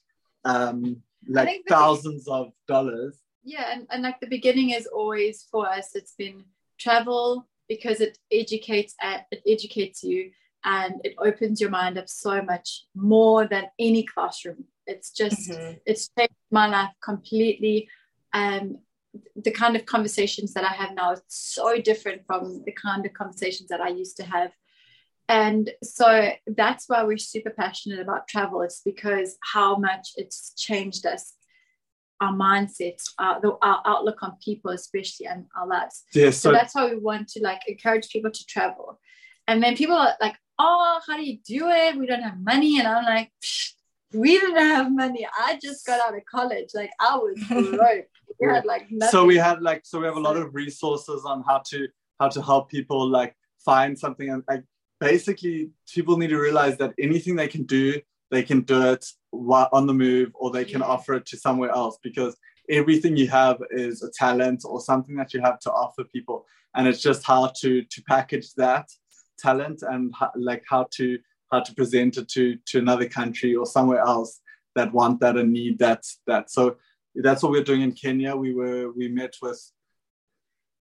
um 0.48 1.02
like 1.28 1.62
thousands 1.68 2.24
the, 2.24 2.32
of 2.32 2.52
dollars. 2.66 3.18
Yeah 3.44 3.72
and, 3.72 3.86
and 3.90 4.02
like 4.02 4.20
the 4.20 4.26
beginning 4.26 4.70
is 4.70 4.86
always 4.86 5.46
for 5.50 5.68
us 5.68 5.94
it's 5.94 6.14
been 6.14 6.44
travel 6.78 7.46
because 7.68 8.00
it 8.00 8.18
educates 8.32 8.94
it 9.02 9.42
educates 9.46 10.02
you 10.02 10.30
and 10.64 10.94
it 11.04 11.14
opens 11.18 11.60
your 11.60 11.70
mind 11.70 11.98
up 11.98 12.08
so 12.08 12.42
much 12.42 12.84
more 12.94 13.46
than 13.46 13.66
any 13.78 14.02
classroom. 14.02 14.64
It's 14.86 15.10
just 15.10 15.50
mm-hmm. 15.50 15.74
it's 15.86 16.10
changed 16.18 16.34
my 16.50 16.66
life 16.66 16.90
completely. 17.02 17.88
And 18.32 18.78
the 19.36 19.50
kind 19.50 19.76
of 19.76 19.86
conversations 19.86 20.52
that 20.54 20.64
i 20.64 20.72
have 20.72 20.94
now 20.94 21.12
is 21.12 21.22
so 21.28 21.80
different 21.80 22.22
from 22.26 22.62
the 22.66 22.72
kind 22.72 23.04
of 23.06 23.12
conversations 23.14 23.68
that 23.68 23.80
i 23.80 23.88
used 23.88 24.16
to 24.16 24.22
have 24.22 24.52
and 25.28 25.70
so 25.82 26.30
that's 26.46 26.88
why 26.88 27.04
we're 27.04 27.18
super 27.18 27.50
passionate 27.50 28.00
about 28.00 28.28
travel 28.28 28.62
it's 28.62 28.80
because 28.84 29.36
how 29.42 29.76
much 29.76 30.10
it's 30.16 30.54
changed 30.56 31.06
us 31.06 31.34
our 32.20 32.32
mindset, 32.32 33.00
our, 33.18 33.40
the, 33.40 33.56
our 33.62 33.80
outlook 33.86 34.22
on 34.22 34.36
people, 34.44 34.72
especially 34.72 35.26
and 35.26 35.44
our 35.56 35.66
lives. 35.66 36.04
Yeah, 36.12 36.30
so, 36.30 36.50
so 36.50 36.52
that's 36.52 36.74
how 36.74 36.88
we 36.88 36.96
want 36.96 37.28
to 37.28 37.42
like 37.42 37.60
encourage 37.66 38.08
people 38.08 38.30
to 38.30 38.46
travel. 38.46 38.98
And 39.46 39.62
then 39.62 39.76
people 39.76 39.96
are 39.96 40.14
like, 40.20 40.36
oh, 40.58 41.00
how 41.06 41.16
do 41.16 41.24
you 41.24 41.38
do 41.46 41.68
it? 41.68 41.96
We 41.96 42.06
don't 42.06 42.22
have 42.22 42.38
money. 42.40 42.78
And 42.78 42.88
I'm 42.88 43.04
like, 43.04 43.30
we 44.12 44.38
didn't 44.38 44.56
have 44.56 44.92
money. 44.92 45.26
I 45.38 45.58
just 45.62 45.86
got 45.86 46.00
out 46.00 46.16
of 46.16 46.24
college. 46.30 46.70
Like 46.74 46.90
I 47.00 47.16
was 47.16 47.38
broke. 47.48 48.06
we 48.40 48.48
had 48.48 48.64
like 48.64 48.86
nothing. 48.90 49.10
So 49.10 49.24
we 49.24 49.36
had 49.36 49.62
like 49.62 49.82
so 49.84 50.00
we 50.00 50.06
have 50.06 50.16
a 50.16 50.20
lot 50.20 50.36
of 50.36 50.54
resources 50.54 51.24
on 51.24 51.44
how 51.46 51.62
to 51.68 51.88
how 52.18 52.28
to 52.28 52.42
help 52.42 52.70
people 52.70 53.06
like 53.08 53.36
find 53.64 53.98
something 53.98 54.30
and 54.30 54.42
like 54.48 54.64
basically 55.00 55.70
people 55.92 56.16
need 56.16 56.28
to 56.28 56.38
realize 56.38 56.76
that 56.78 56.94
anything 56.98 57.36
they 57.36 57.48
can 57.48 57.64
do 57.64 58.00
they 58.30 58.42
can 58.42 58.60
do 58.62 58.90
it 58.90 59.04
on 59.32 59.86
the 59.86 59.94
move 59.94 60.30
or 60.34 60.50
they 60.50 60.64
can 60.64 60.82
offer 60.82 61.14
it 61.14 61.26
to 61.26 61.36
somewhere 61.36 61.70
else 61.70 61.98
because 62.02 62.36
everything 62.68 63.16
you 63.16 63.28
have 63.28 63.58
is 63.70 64.02
a 64.02 64.10
talent 64.10 64.62
or 64.64 64.80
something 64.80 65.16
that 65.16 65.32
you 65.32 65.40
have 65.40 65.58
to 65.60 65.72
offer 65.72 66.04
people. 66.04 66.44
And 66.74 66.86
it's 66.86 67.00
just 67.00 67.24
how 67.24 67.52
to 67.60 67.82
to 67.82 68.02
package 68.02 68.52
that 68.54 68.88
talent 69.38 69.82
and 69.82 70.12
how, 70.18 70.30
like 70.36 70.64
how 70.68 70.86
to 70.92 71.18
how 71.50 71.60
to 71.60 71.74
present 71.74 72.18
it 72.18 72.28
to 72.28 72.56
to 72.66 72.78
another 72.78 73.08
country 73.08 73.54
or 73.54 73.66
somewhere 73.66 74.00
else 74.00 74.40
that 74.74 74.92
want 74.92 75.20
that 75.20 75.36
and 75.36 75.52
need 75.52 75.78
that 75.78 76.04
that. 76.26 76.50
So 76.50 76.76
that's 77.14 77.42
what 77.42 77.52
we're 77.52 77.64
doing 77.64 77.82
in 77.82 77.92
kenya. 77.92 78.36
We 78.36 78.52
were 78.52 78.92
we 78.92 79.08
met 79.08 79.34
with 79.40 79.60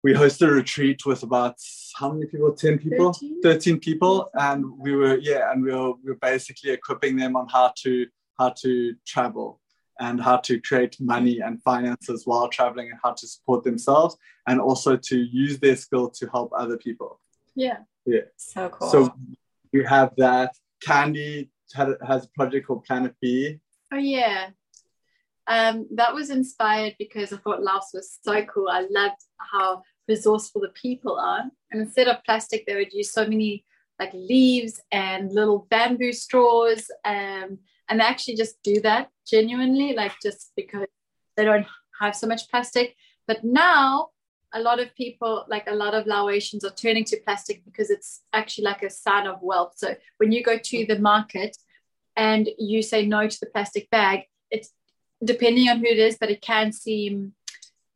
we 0.04 0.14
hosted 0.14 0.48
a 0.48 0.52
retreat 0.52 1.06
with 1.06 1.24
about 1.24 1.56
how 1.96 2.12
many 2.12 2.26
people? 2.28 2.54
10 2.54 2.80
people? 2.80 3.14
13, 3.14 3.42
13 3.42 3.80
people 3.80 4.30
and 4.36 4.66
we 4.78 4.96
were 4.96 5.18
yeah 5.18 5.52
and 5.52 5.64
we 5.64 5.74
were, 5.74 5.94
we 6.04 6.12
were 6.12 6.20
basically 6.22 6.72
equipping 6.72 7.16
them 7.18 7.36
on 7.36 7.48
how 7.48 7.74
to 7.78 8.06
how 8.38 8.50
to 8.50 8.96
travel 9.06 9.60
and 10.00 10.22
how 10.22 10.38
to 10.38 10.62
create 10.62 10.96
money 11.00 11.40
and 11.40 11.62
finances 11.64 12.24
while 12.26 12.48
traveling 12.50 12.92
and 12.92 13.00
how 13.04 13.12
to 13.12 13.28
support 13.28 13.64
themselves 13.64 14.16
and 14.48 14.62
also 14.62 14.96
to 14.96 15.18
use 15.18 15.60
their 15.60 15.76
skill 15.76 16.08
to 16.08 16.28
help 16.28 16.52
other 16.56 16.78
people. 16.78 17.20
Yeah. 17.56 17.80
Yeah. 18.06 18.22
So 18.36 18.70
cool. 18.70 18.90
So 18.90 19.14
we 19.74 19.84
have 19.84 20.14
that. 20.18 20.56
Candy 20.86 21.50
had, 21.74 21.96
has 22.06 22.26
a 22.26 22.30
project 22.30 22.68
called 22.68 22.84
planet 22.84 23.16
b. 23.20 23.60
Oh 23.92 23.98
yeah 23.98 24.50
um, 25.48 25.88
that 25.96 26.14
was 26.14 26.30
inspired 26.30 26.96
because 27.00 27.32
I 27.32 27.38
thought 27.38 27.64
Laos 27.64 27.92
was 27.94 28.20
so 28.22 28.44
cool. 28.46 28.68
I 28.70 28.86
loved 28.90 29.22
how 29.38 29.84
resourceful 30.08 30.62
the 30.62 30.70
people 30.70 31.18
are. 31.18 31.44
And 31.72 31.82
instead 31.82 32.08
of 32.08 32.24
plastic, 32.26 32.66
they 32.66 32.76
would 32.76 32.94
use 32.94 33.12
so 33.12 33.26
many 33.26 33.64
like 34.00 34.14
leaves 34.14 34.80
and 34.92 35.32
little 35.32 35.68
bamboo 35.70 36.14
straws. 36.14 36.90
Um, 37.06 37.60
and 37.90 38.00
they 38.00 38.04
actually 38.04 38.36
just 38.36 38.62
do 38.64 38.82
that 38.82 39.10
genuinely, 39.26 39.94
like 39.94 40.14
just 40.22 40.52
because 40.56 40.88
they 41.36 41.46
don't 41.46 41.66
have 42.00 42.16
so 42.16 42.28
much 42.28 42.50
plastic. 42.50 42.96
But 43.26 43.44
now 43.44 44.10
a 44.54 44.60
lot 44.60 44.80
of 44.80 44.94
people, 44.96 45.46
like 45.48 45.68
a 45.68 45.76
lot 45.76 45.94
of 45.94 46.06
Laotians, 46.06 46.64
are 46.66 46.76
turning 46.76 47.06
to 47.06 47.20
plastic 47.24 47.64
because 47.66 47.90
it's 47.90 48.22
actually 48.34 48.66
like 48.66 48.84
a 48.84 48.90
sign 48.90 49.28
of 49.28 49.42
wealth. 49.42 49.74
So 49.78 49.96
when 50.18 50.32
you 50.32 50.44
go 50.44 50.58
to 50.58 50.86
the 50.86 51.00
market 51.00 51.56
and 52.16 52.50
you 52.58 52.82
say 52.82 53.06
no 53.06 53.28
to 53.28 53.38
the 53.40 53.48
plastic 53.48 53.90
bag, 53.90 54.22
it's 54.52 54.72
depending 55.24 55.70
on 55.70 55.80
who 55.80 55.86
it 55.86 56.00
is, 56.00 56.18
but 56.20 56.30
it 56.30 56.42
can 56.42 56.72
seem 56.72 57.34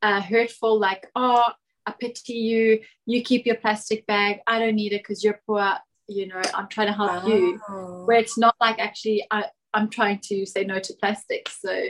uh, 0.02 0.20
hurtful, 0.20 0.78
like, 0.78 1.06
oh, 1.14 1.44
I 1.86 1.92
pity 1.92 2.34
you. 2.34 2.80
You 3.06 3.22
keep 3.22 3.46
your 3.46 3.56
plastic 3.56 4.06
bag. 4.06 4.40
I 4.46 4.58
don't 4.58 4.76
need 4.76 4.92
it 4.92 5.02
because 5.02 5.24
you're 5.24 5.40
poor. 5.46 5.74
You 6.08 6.28
know, 6.28 6.40
I'm 6.54 6.68
trying 6.68 6.88
to 6.88 6.92
help 6.92 7.24
oh. 7.24 7.28
you. 7.28 7.60
Where 8.06 8.18
it's 8.18 8.38
not 8.38 8.54
like 8.60 8.78
actually, 8.78 9.26
I, 9.30 9.46
I'm 9.74 9.88
trying 9.88 10.20
to 10.24 10.46
say 10.46 10.64
no 10.64 10.78
to 10.78 10.94
plastic. 10.94 11.48
So 11.48 11.88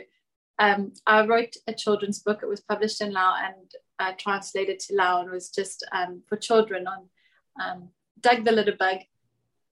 um, 0.58 0.92
I 1.06 1.26
wrote 1.26 1.54
a 1.66 1.72
children's 1.72 2.20
book. 2.20 2.40
It 2.42 2.48
was 2.48 2.60
published 2.60 3.00
in 3.00 3.12
Lao 3.12 3.34
and 3.36 3.70
uh, 3.98 4.12
translated 4.18 4.78
to 4.80 4.94
Lao 4.94 5.20
and 5.20 5.30
was 5.30 5.50
just 5.50 5.84
um, 5.92 6.22
for 6.28 6.36
children 6.36 6.86
on 6.86 7.08
um, 7.60 7.88
Doug 8.20 8.44
the 8.44 8.52
Litter 8.52 8.76
Bug. 8.78 8.98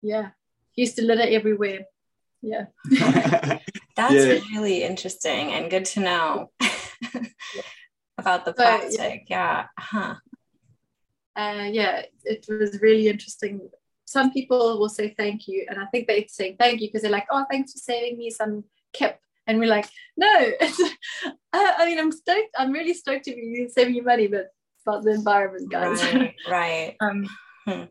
Yeah, 0.01 0.29
he 0.71 0.83
used 0.83 0.97
to 0.97 1.03
litter 1.03 1.27
everywhere. 1.27 1.85
Yeah. 2.41 2.65
That's 3.95 4.13
yeah. 4.13 4.39
really 4.53 4.83
interesting 4.83 5.53
and 5.53 5.69
good 5.69 5.85
to 5.85 5.99
know 6.01 6.51
about 8.17 8.45
the 8.45 8.53
plastic. 8.53 9.23
yeah. 9.27 9.65
yeah. 9.65 9.65
Huh. 9.79 10.15
Uh, 11.35 11.69
yeah, 11.71 12.03
it 12.23 12.45
was 12.47 12.79
really 12.81 13.07
interesting. 13.07 13.69
Some 14.05 14.31
people 14.31 14.79
will 14.79 14.89
say 14.89 15.13
thank 15.17 15.47
you, 15.47 15.65
and 15.69 15.79
I 15.79 15.85
think 15.87 16.07
they 16.07 16.27
say 16.29 16.55
thank 16.57 16.81
you 16.81 16.87
because 16.87 17.01
they're 17.01 17.11
like, 17.11 17.27
"Oh, 17.31 17.45
thanks 17.49 17.73
for 17.73 17.79
saving 17.79 18.17
me 18.17 18.29
some 18.29 18.63
kip," 18.93 19.19
and 19.45 19.59
we're 19.59 19.69
like, 19.69 19.89
"No, 20.15 20.27
I 21.53 21.85
mean, 21.85 21.99
I'm 21.99 22.11
stoked. 22.11 22.55
I'm 22.57 22.71
really 22.71 22.93
stoked 22.93 23.25
to 23.25 23.35
be 23.35 23.67
saving 23.69 23.95
you 23.95 24.03
money, 24.03 24.27
but 24.27 24.47
about 24.85 25.03
the 25.03 25.11
environment, 25.11 25.69
guys." 25.69 26.01
Right. 26.03 26.35
right. 26.49 26.95
um, 27.01 27.27
hmm. 27.65 27.83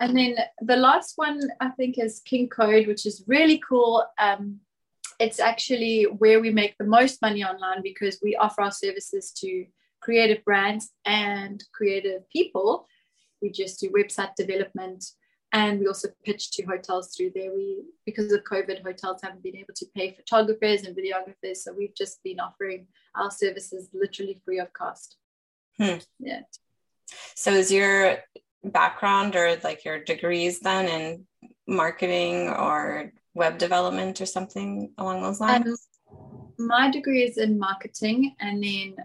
And 0.00 0.16
then 0.16 0.36
the 0.60 0.76
last 0.76 1.14
one 1.16 1.40
I 1.60 1.70
think 1.70 1.98
is 1.98 2.20
King 2.20 2.48
Code, 2.48 2.86
which 2.86 3.04
is 3.04 3.24
really 3.26 3.58
cool. 3.66 4.04
Um, 4.18 4.60
it's 5.18 5.40
actually 5.40 6.04
where 6.04 6.40
we 6.40 6.50
make 6.50 6.76
the 6.78 6.84
most 6.84 7.22
money 7.22 7.44
online 7.44 7.82
because 7.82 8.18
we 8.22 8.36
offer 8.36 8.62
our 8.62 8.72
services 8.72 9.32
to 9.32 9.66
creative 10.00 10.44
brands 10.44 10.90
and 11.04 11.62
creative 11.72 12.28
people. 12.30 12.86
We 13.40 13.50
just 13.50 13.80
do 13.80 13.90
website 13.90 14.34
development 14.36 15.04
and 15.52 15.80
we 15.80 15.86
also 15.86 16.08
pitch 16.24 16.50
to 16.52 16.64
hotels 16.64 17.14
through 17.14 17.32
there. 17.34 17.54
We 17.54 17.84
because 18.04 18.32
of 18.32 18.44
COVID, 18.44 18.82
hotels 18.82 19.20
haven't 19.22 19.42
been 19.42 19.56
able 19.56 19.74
to 19.74 19.86
pay 19.94 20.12
photographers 20.12 20.82
and 20.82 20.96
videographers, 20.96 21.58
so 21.58 21.72
we've 21.72 21.94
just 21.94 22.22
been 22.22 22.40
offering 22.40 22.86
our 23.14 23.30
services 23.30 23.88
literally 23.94 24.40
free 24.44 24.58
of 24.58 24.72
cost. 24.72 25.16
Hmm. 25.78 25.98
Yeah. 26.18 26.40
So 27.34 27.52
is 27.52 27.72
your 27.72 28.18
background 28.64 29.36
or 29.36 29.56
like 29.62 29.84
your 29.84 30.02
degrees 30.02 30.60
then 30.60 30.88
in 30.88 31.26
marketing 31.66 32.48
or 32.48 33.12
web 33.36 33.58
development 33.58 34.20
or 34.20 34.26
something 34.26 34.92
along 34.98 35.22
those 35.22 35.40
lines? 35.40 35.86
Um, 36.10 36.52
my 36.58 36.90
degree 36.90 37.22
is 37.22 37.36
in 37.36 37.58
marketing, 37.58 38.34
and 38.40 38.62
then 38.62 38.96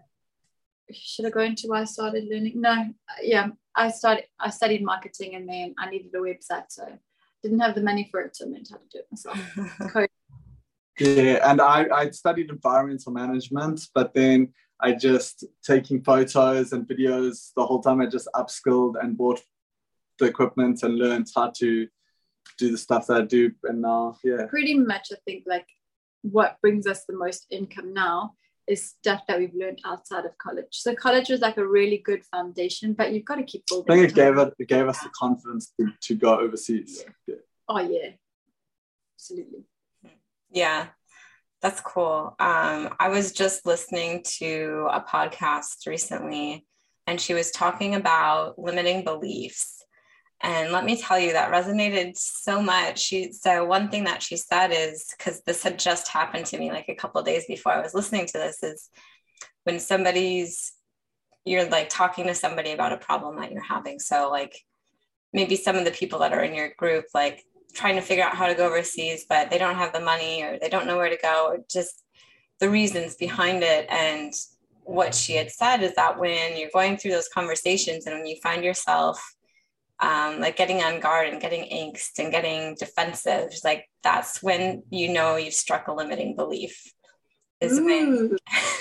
should 0.92 1.26
I 1.26 1.30
go 1.30 1.42
into 1.42 1.68
why 1.68 1.82
I 1.82 1.86
started 1.86 2.28
learning? 2.32 2.54
No, 2.56 2.94
yeah, 3.22 3.50
I 3.76 3.92
started. 3.92 4.26
I 4.40 4.50
studied 4.50 4.84
marketing, 4.84 5.36
and 5.36 5.48
then 5.48 5.76
I 5.78 5.90
needed 5.90 6.16
a 6.16 6.20
website, 6.20 6.66
so 6.70 6.88
didn't 7.44 7.60
have 7.60 7.76
the 7.76 7.82
money 7.82 8.08
for 8.10 8.22
it, 8.22 8.36
so 8.36 8.46
I 8.46 8.50
learned 8.50 8.70
how 8.72 8.78
to 8.78 8.84
do 8.92 9.00
it 9.00 9.08
myself. 9.12 9.92
Code. 9.94 10.10
Yeah, 11.00 11.50
and 11.50 11.62
I 11.62 11.88
I 11.94 12.10
studied 12.12 12.50
environmental 12.50 13.12
management, 13.12 13.88
but 13.94 14.14
then 14.14 14.54
I 14.80 14.94
just 14.94 15.46
taking 15.64 16.04
photos 16.04 16.72
and 16.72 16.88
videos 16.88 17.52
the 17.56 17.66
whole 17.66 17.82
time. 17.82 18.02
I 18.02 18.06
just 18.06 18.30
upskilled 18.34 18.96
and 19.02 19.18
bought 19.18 19.42
the 20.20 20.26
equipment 20.26 20.84
and 20.84 20.98
learned 20.98 21.28
how 21.36 21.52
to 21.58 21.88
do 22.58 22.72
the 22.72 22.78
stuff 22.78 23.08
that 23.08 23.18
I 23.18 23.26
do. 23.26 23.52
And 23.64 23.82
now, 23.82 24.18
yeah. 24.24 24.46
Pretty 24.50 24.74
much, 24.74 25.10
I 25.12 25.18
think 25.26 25.44
like 25.48 25.68
what 26.22 26.58
brings 26.62 26.88
us 26.88 27.06
the 27.06 27.16
most 27.16 27.48
income 27.50 27.94
now 27.94 28.34
is 28.68 28.90
stuff 28.90 29.24
that 29.28 29.40
we've 29.40 29.54
learned 29.54 29.80
outside 29.86 30.26
of 30.26 30.38
college. 30.38 30.68
So 30.72 30.94
college 30.96 31.30
was 31.30 31.42
like 31.42 31.58
a 31.58 31.68
really 31.68 31.98
good 31.98 32.24
foundation, 32.26 32.94
but 32.94 33.12
you've 33.12 33.26
got 33.26 33.36
to 33.36 33.44
keep 33.44 33.64
building. 33.68 33.92
I 33.92 34.00
think 34.00 34.12
it 34.12 34.16
gave 34.16 34.38
it, 34.38 34.54
it 34.60 34.68
gave 34.68 34.88
us 34.88 35.00
the 35.00 35.10
confidence 35.10 35.74
to, 35.80 35.88
to 36.02 36.16
go 36.16 36.40
overseas. 36.40 37.04
Yeah. 37.04 37.12
yeah. 37.28 37.42
Oh 37.68 37.80
yeah, 37.80 38.10
absolutely. 39.16 39.66
Yeah, 40.52 40.88
that's 41.62 41.80
cool. 41.82 42.36
Um, 42.40 42.94
I 43.00 43.10
was 43.10 43.32
just 43.32 43.66
listening 43.66 44.24
to 44.40 44.88
a 44.92 45.02
podcast 45.02 45.88
recently, 45.88 46.66
and 47.08 47.20
she 47.20 47.34
was 47.34 47.52
talking 47.52 47.96
about 47.96 48.60
limiting 48.60 49.04
beliefs 49.04 49.81
and 50.44 50.72
let 50.72 50.86
me 50.86 51.00
tell 51.00 51.20
you, 51.20 51.34
that 51.34 51.52
resonated 51.52 52.18
so 52.18 52.62
much. 52.62 53.00
She 53.00 53.32
so 53.32 53.66
one 53.66 53.90
thing 53.90 54.06
that 54.06 54.24
she 54.24 54.38
said 54.38 54.72
is 54.72 55.14
because 55.18 55.42
this 55.42 55.64
had 55.64 55.78
just 55.78 56.08
happened 56.08 56.46
to 56.48 56.58
me 56.58 56.72
like 56.72 56.90
a 56.90 56.96
couple 56.96 57.22
days 57.22 57.46
before 57.48 57.74
I 57.74 57.82
was 57.82 57.94
listening 57.94 58.26
to 58.28 58.34
this 58.34 58.64
is 58.64 58.90
when 59.64 59.80
somebody's 59.80 60.74
you're 61.46 61.68
like 61.70 61.90
talking 61.90 62.28
to 62.28 62.36
somebody 62.36 62.72
about 62.72 62.94
a 62.94 62.98
problem 62.98 63.38
that 63.38 63.52
you're 63.52 63.62
having. 63.62 64.00
So 64.00 64.30
like 64.30 64.56
maybe 65.34 65.56
some 65.56 65.76
of 65.76 65.86
the 65.86 65.92
people 65.92 66.20
that 66.20 66.34
are 66.34 66.44
in 66.44 66.56
your 66.56 66.72
group 66.78 67.06
like 67.14 67.44
trying 67.74 67.96
to 67.96 68.02
figure 68.02 68.24
out 68.24 68.36
how 68.36 68.48
to 68.48 68.56
go 68.56 68.68
overseas, 68.68 69.26
but 69.28 69.50
they 69.50 69.58
don't 69.58 69.76
have 69.76 69.94
the 69.94 70.00
money 70.00 70.44
or 70.44 70.60
they 70.60 70.70
don't 70.70 70.88
know 70.88 70.98
where 70.98 71.10
to 71.10 71.18
go, 71.22 71.48
or 71.48 71.60
just 71.70 72.04
the 72.60 72.70
reasons 72.70 73.16
behind 73.16 73.64
it. 73.64 73.88
And 73.90 74.34
what 74.84 75.16
she 75.16 75.34
had 75.34 75.52
said 75.52 75.82
is 75.84 75.96
that 75.96 76.20
when 76.20 76.58
you're 76.58 76.70
going 76.74 76.98
through 76.98 77.12
those 77.12 77.30
conversations 77.30 78.06
and 78.06 78.16
when 78.16 78.28
you 78.28 78.36
find 78.42 78.64
yourself 78.64 79.36
um, 80.02 80.40
like 80.40 80.56
getting 80.56 80.82
on 80.82 81.00
guard 81.00 81.30
and 81.30 81.42
getting 81.42 81.70
angst 81.72 82.20
and 82.20 82.32
getting 82.32 82.76
defensive 82.76 83.50
like 83.64 83.88
that's 84.04 84.42
when 84.42 84.84
you 84.90 85.14
know 85.14 85.36
you've 85.36 85.54
struck 85.54 85.88
a 85.88 85.94
limiting 85.94 86.36
belief 86.36 86.92
is 87.60 87.80
when 87.80 88.36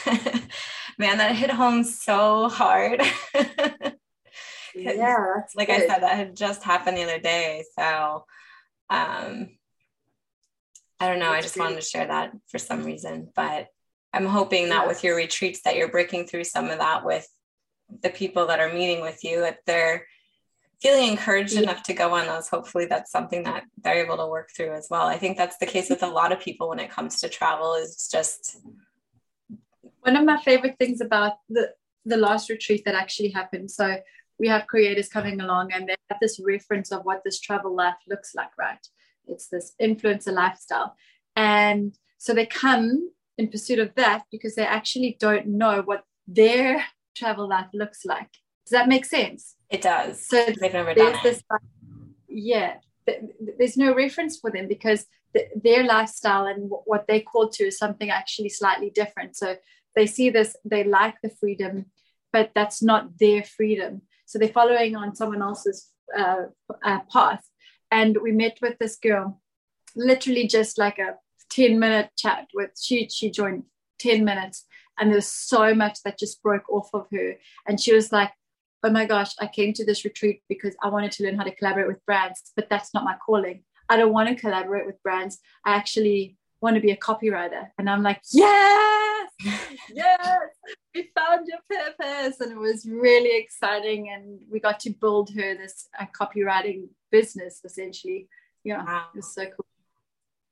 man 0.99 1.19
that 1.19 1.37
hit 1.37 1.51
home 1.51 1.85
so 1.85 2.49
hard 2.49 3.03
yeah 4.75 5.35
like 5.57 5.69
good. 5.69 5.83
i 5.83 5.87
said 5.87 6.01
that 6.01 6.17
had 6.17 6.35
just 6.35 6.63
happened 6.63 6.97
the 6.97 7.03
other 7.03 7.21
day 7.21 7.63
so 7.79 8.25
um 8.89 9.49
i 10.99 11.07
don't 11.07 11.19
know 11.19 11.31
that's 11.33 11.39
i 11.39 11.43
just 11.43 11.55
good. 11.55 11.61
wanted 11.61 11.77
to 11.77 11.83
share 11.83 12.07
that 12.07 12.33
for 12.49 12.59
some 12.59 12.83
reason 12.83 13.29
but 13.37 13.69
I'm 14.13 14.27
hoping 14.27 14.71
that 14.71 14.89
with 14.89 15.05
your 15.05 15.17
retreats 15.17 15.61
that 15.65 15.77
you're 15.77 15.91
breaking 15.91 16.27
through 16.27 16.45
some 16.45 16.69
of 16.69 16.79
that 16.79 17.05
with 17.05 17.27
the 18.03 18.11
people 18.11 18.47
that 18.47 18.61
are 18.61 18.73
meeting 18.73 19.01
with 19.03 19.23
you, 19.23 19.41
that 19.41 19.59
they're 19.67 20.07
feeling 20.81 21.11
encouraged 21.11 21.55
yeah. 21.55 21.63
enough 21.63 21.83
to 21.85 21.95
go 21.95 22.15
on 22.15 22.27
those. 22.27 22.49
Hopefully 22.49 22.87
that's 22.87 23.11
something 23.11 23.43
that 23.45 23.65
they're 23.83 24.05
able 24.05 24.17
to 24.17 24.27
work 24.27 24.51
through 24.57 24.73
as 24.73 24.89
well. 24.91 25.07
I 25.07 25.19
think 25.19 25.37
that's 25.37 25.59
the 25.59 25.67
case 25.67 25.91
with 25.91 26.03
a 26.03 26.09
lot 26.09 26.33
of 26.33 26.41
people 26.41 26.69
when 26.69 26.79
it 26.79 26.91
comes 26.91 27.21
to 27.21 27.29
travel 27.29 27.75
is 27.75 28.09
just 28.11 28.59
one 30.01 30.17
of 30.17 30.25
my 30.25 30.41
favorite 30.43 30.77
things 30.79 31.01
about 31.01 31.35
the 31.49 31.73
the 32.07 32.17
last 32.17 32.49
retreat 32.49 32.83
that 32.87 32.95
actually 32.95 33.29
happened. 33.29 33.71
So 33.71 33.99
we 34.39 34.49
have 34.49 34.67
creators 34.67 35.09
coming 35.09 35.41
along 35.41 35.73
and 35.73 35.87
they 35.87 35.97
have 36.09 36.19
this 36.21 36.41
reference 36.43 36.91
of 36.93 37.05
what 37.05 37.21
this 37.25 37.39
travel 37.39 37.77
life 37.77 37.99
looks 38.09 38.35
like, 38.35 38.57
right? 38.59 38.85
It's 39.27 39.49
this 39.49 39.75
influencer 39.81 40.33
lifestyle. 40.33 40.97
And 41.37 41.95
so 42.17 42.33
they 42.33 42.47
come 42.47 43.11
in 43.37 43.49
pursuit 43.49 43.79
of 43.79 43.95
that 43.97 44.23
because 44.33 44.55
they 44.55 44.65
actually 44.65 45.19
don't 45.21 45.47
know 45.47 45.83
what 45.83 46.05
their 46.27 46.85
travel 47.15 47.49
life 47.49 47.69
looks 47.75 48.07
like. 48.07 48.31
Does 48.71 48.79
that 48.79 48.89
make 48.89 49.05
sense? 49.05 49.57
It 49.69 49.83
does. 49.83 50.25
So 50.25 50.47
they've 50.61 50.73
never 50.73 50.95
done 50.95 51.13
it. 51.13 51.23
This, 51.25 51.43
yeah, 52.29 52.75
there's 53.59 53.77
no 53.77 53.93
reference 53.93 54.39
for 54.39 54.49
them 54.49 54.69
because 54.69 55.07
their 55.57 55.83
lifestyle 55.83 56.47
and 56.47 56.71
what 56.85 57.09
they 57.09 57.21
call 57.21 57.49
to 57.49 57.65
is 57.65 57.79
something 57.79 58.11
actually 58.11 58.49
slightly 58.49 58.91
different. 58.91 59.37
So 59.37 59.57
they 59.97 60.07
see 60.07 60.31
this, 60.31 60.55
they 60.65 60.85
like 60.85 61.17
the 61.21 61.31
freedom, 61.31 61.87
but 62.33 62.53
that's 62.55 62.81
not 62.81 63.19
their 63.19 63.43
freedom. 63.43 64.03
So 64.27 64.39
they're 64.39 64.49
following 64.49 64.95
on 64.95 65.17
someone 65.17 65.43
else's 65.43 65.89
uh, 66.17 66.45
uh, 66.85 67.01
path. 67.13 67.45
And 67.91 68.19
we 68.23 68.31
met 68.31 68.59
with 68.63 68.79
this 68.79 68.95
girl, 68.95 69.41
literally 69.97 70.47
just 70.47 70.79
like 70.79 71.01
a 71.01 71.17
10 71.51 71.81
minute 71.81 72.11
chat 72.17 72.47
with 72.55 72.71
she 72.81 73.09
she 73.09 73.29
joined 73.29 73.65
10 73.99 74.25
minutes 74.25 74.67
and 75.01 75.13
there's 75.13 75.27
so 75.27 75.75
much 75.75 75.99
that 76.05 76.17
just 76.17 76.41
broke 76.45 76.71
off 76.71 76.91
of 76.95 77.09
her 77.11 77.35
and 77.67 77.81
she 77.81 77.93
was 77.93 78.13
like 78.13 78.31
oh 78.83 78.91
my 78.91 79.05
gosh 79.05 79.33
i 79.41 79.47
came 79.47 79.73
to 79.73 79.85
this 79.85 80.05
retreat 80.05 80.43
because 80.49 80.75
i 80.83 80.89
wanted 80.89 81.13
to 81.13 81.25
learn 81.25 81.37
how 81.37 81.45
to 81.45 81.55
collaborate 81.55 81.89
with 81.89 82.05
brands 82.07 82.53
but 82.57 82.69
that's 82.69 82.93
not 82.95 83.05
my 83.05 83.17
calling. 83.25 83.63
I 83.89 83.97
don't 83.97 84.13
want 84.13 84.29
to 84.29 84.37
collaborate 84.37 84.87
with 84.87 85.03
brands. 85.03 85.41
I 85.65 85.75
actually 85.75 86.37
want 86.61 86.77
to 86.77 86.81
be 86.81 86.93
a 86.93 86.97
copywriter. 86.97 87.69
And 87.79 87.91
i'm 87.91 88.03
like 88.03 88.23
yes 88.33 89.31
yes 89.93 90.39
we 90.95 91.11
found 91.17 91.47
your 91.49 91.59
purpose. 91.69 92.41
And 92.41 92.53
it 92.53 92.59
was 92.59 92.85
really 92.87 93.37
exciting. 93.37 94.11
And 94.11 94.41
we 94.51 94.61
got 94.61 94.81
to 94.81 94.91
build 94.91 95.31
her 95.35 95.55
this 95.55 95.89
uh, 95.99 96.07
copywriting 96.19 96.89
business 97.11 97.61
essentially. 97.65 98.29
Yeah 98.65 98.85
wow. 98.85 99.07
it 99.13 99.17
was 99.17 99.35
so 99.35 99.47
cool. 99.47 99.67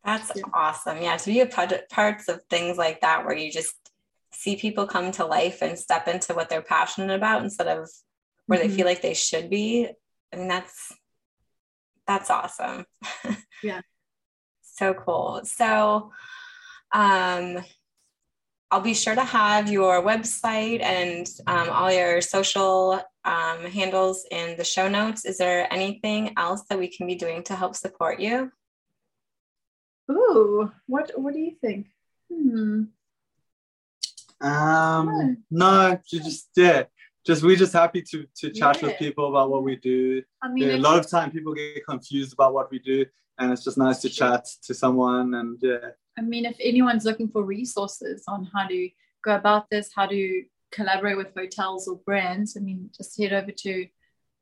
That's 0.04 0.32
yeah. 0.34 0.42
awesome. 0.54 1.02
Yeah, 1.02 1.16
to 1.16 1.26
be 1.26 1.40
a 1.40 1.46
part 1.46 1.72
parts 1.90 2.28
of 2.28 2.42
things 2.48 2.78
like 2.78 3.00
that 3.02 3.24
where 3.24 3.36
you 3.36 3.50
just 3.52 3.74
see 4.32 4.56
people 4.56 4.86
come 4.86 5.10
to 5.12 5.26
life 5.26 5.62
and 5.62 5.78
step 5.78 6.08
into 6.08 6.34
what 6.34 6.48
they're 6.48 6.62
passionate 6.62 7.14
about 7.14 7.42
instead 7.42 7.66
of 7.66 7.90
where 8.48 8.58
mm-hmm. 8.58 8.68
they 8.68 8.74
feel 8.74 8.86
like 8.86 9.02
they 9.02 9.14
should 9.14 9.48
be. 9.48 9.88
I 10.32 10.36
mean, 10.36 10.48
that's 10.48 10.92
that's 12.06 12.30
awesome. 12.30 12.84
Yeah. 13.60 13.80
so 14.62 14.94
cool. 14.94 15.40
So 15.44 16.12
um 16.94 17.64
I'll 18.70 18.80
be 18.80 18.94
sure 18.94 19.14
to 19.14 19.24
have 19.24 19.70
your 19.72 20.02
website 20.02 20.82
and 20.82 21.26
um, 21.46 21.70
all 21.70 21.90
your 21.90 22.20
social 22.20 23.00
um, 23.24 23.64
handles 23.64 24.26
in 24.30 24.56
the 24.58 24.64
show 24.64 24.88
notes. 24.88 25.24
Is 25.24 25.38
there 25.38 25.72
anything 25.72 26.34
else 26.36 26.64
that 26.68 26.78
we 26.78 26.88
can 26.88 27.06
be 27.06 27.14
doing 27.14 27.42
to 27.44 27.56
help 27.56 27.74
support 27.74 28.20
you? 28.20 28.52
Ooh, 30.10 30.70
what 30.86 31.10
what 31.16 31.34
do 31.34 31.40
you 31.40 31.56
think? 31.60 31.88
Hmm. 32.32 32.84
Um, 34.40 35.38
no, 35.50 35.98
just 36.06 36.50
yeah, 36.56 36.84
just 37.28 37.42
we're 37.42 37.56
just 37.56 37.74
happy 37.74 38.00
to 38.00 38.26
to 38.36 38.50
chat 38.50 38.80
yeah. 38.80 38.88
with 38.88 38.98
people 38.98 39.28
about 39.28 39.50
what 39.50 39.62
we 39.62 39.76
do. 39.76 40.22
I 40.42 40.48
mean, 40.48 40.68
yeah, 40.68 40.76
a 40.76 40.78
lot 40.78 40.98
of 40.98 41.10
time 41.10 41.30
people 41.30 41.52
get 41.52 41.84
confused 41.86 42.32
about 42.32 42.54
what 42.54 42.70
we 42.70 42.78
do, 42.78 43.04
and 43.38 43.52
it's 43.52 43.62
just 43.62 43.76
nice 43.76 43.98
to 43.98 44.08
chat 44.08 44.46
to 44.64 44.72
someone. 44.72 45.34
And 45.34 45.58
yeah, 45.60 45.90
I 46.18 46.22
mean, 46.22 46.46
if 46.46 46.56
anyone's 46.58 47.04
looking 47.04 47.28
for 47.28 47.42
resources 47.42 48.24
on 48.28 48.48
how 48.54 48.66
to 48.66 48.88
go 49.22 49.34
about 49.34 49.68
this, 49.70 49.90
how 49.94 50.06
to 50.06 50.44
collaborate 50.72 51.18
with 51.18 51.34
hotels 51.36 51.86
or 51.86 51.96
brands, 51.98 52.56
I 52.56 52.60
mean, 52.60 52.88
just 52.96 53.20
head 53.20 53.34
over 53.34 53.52
to 53.52 53.86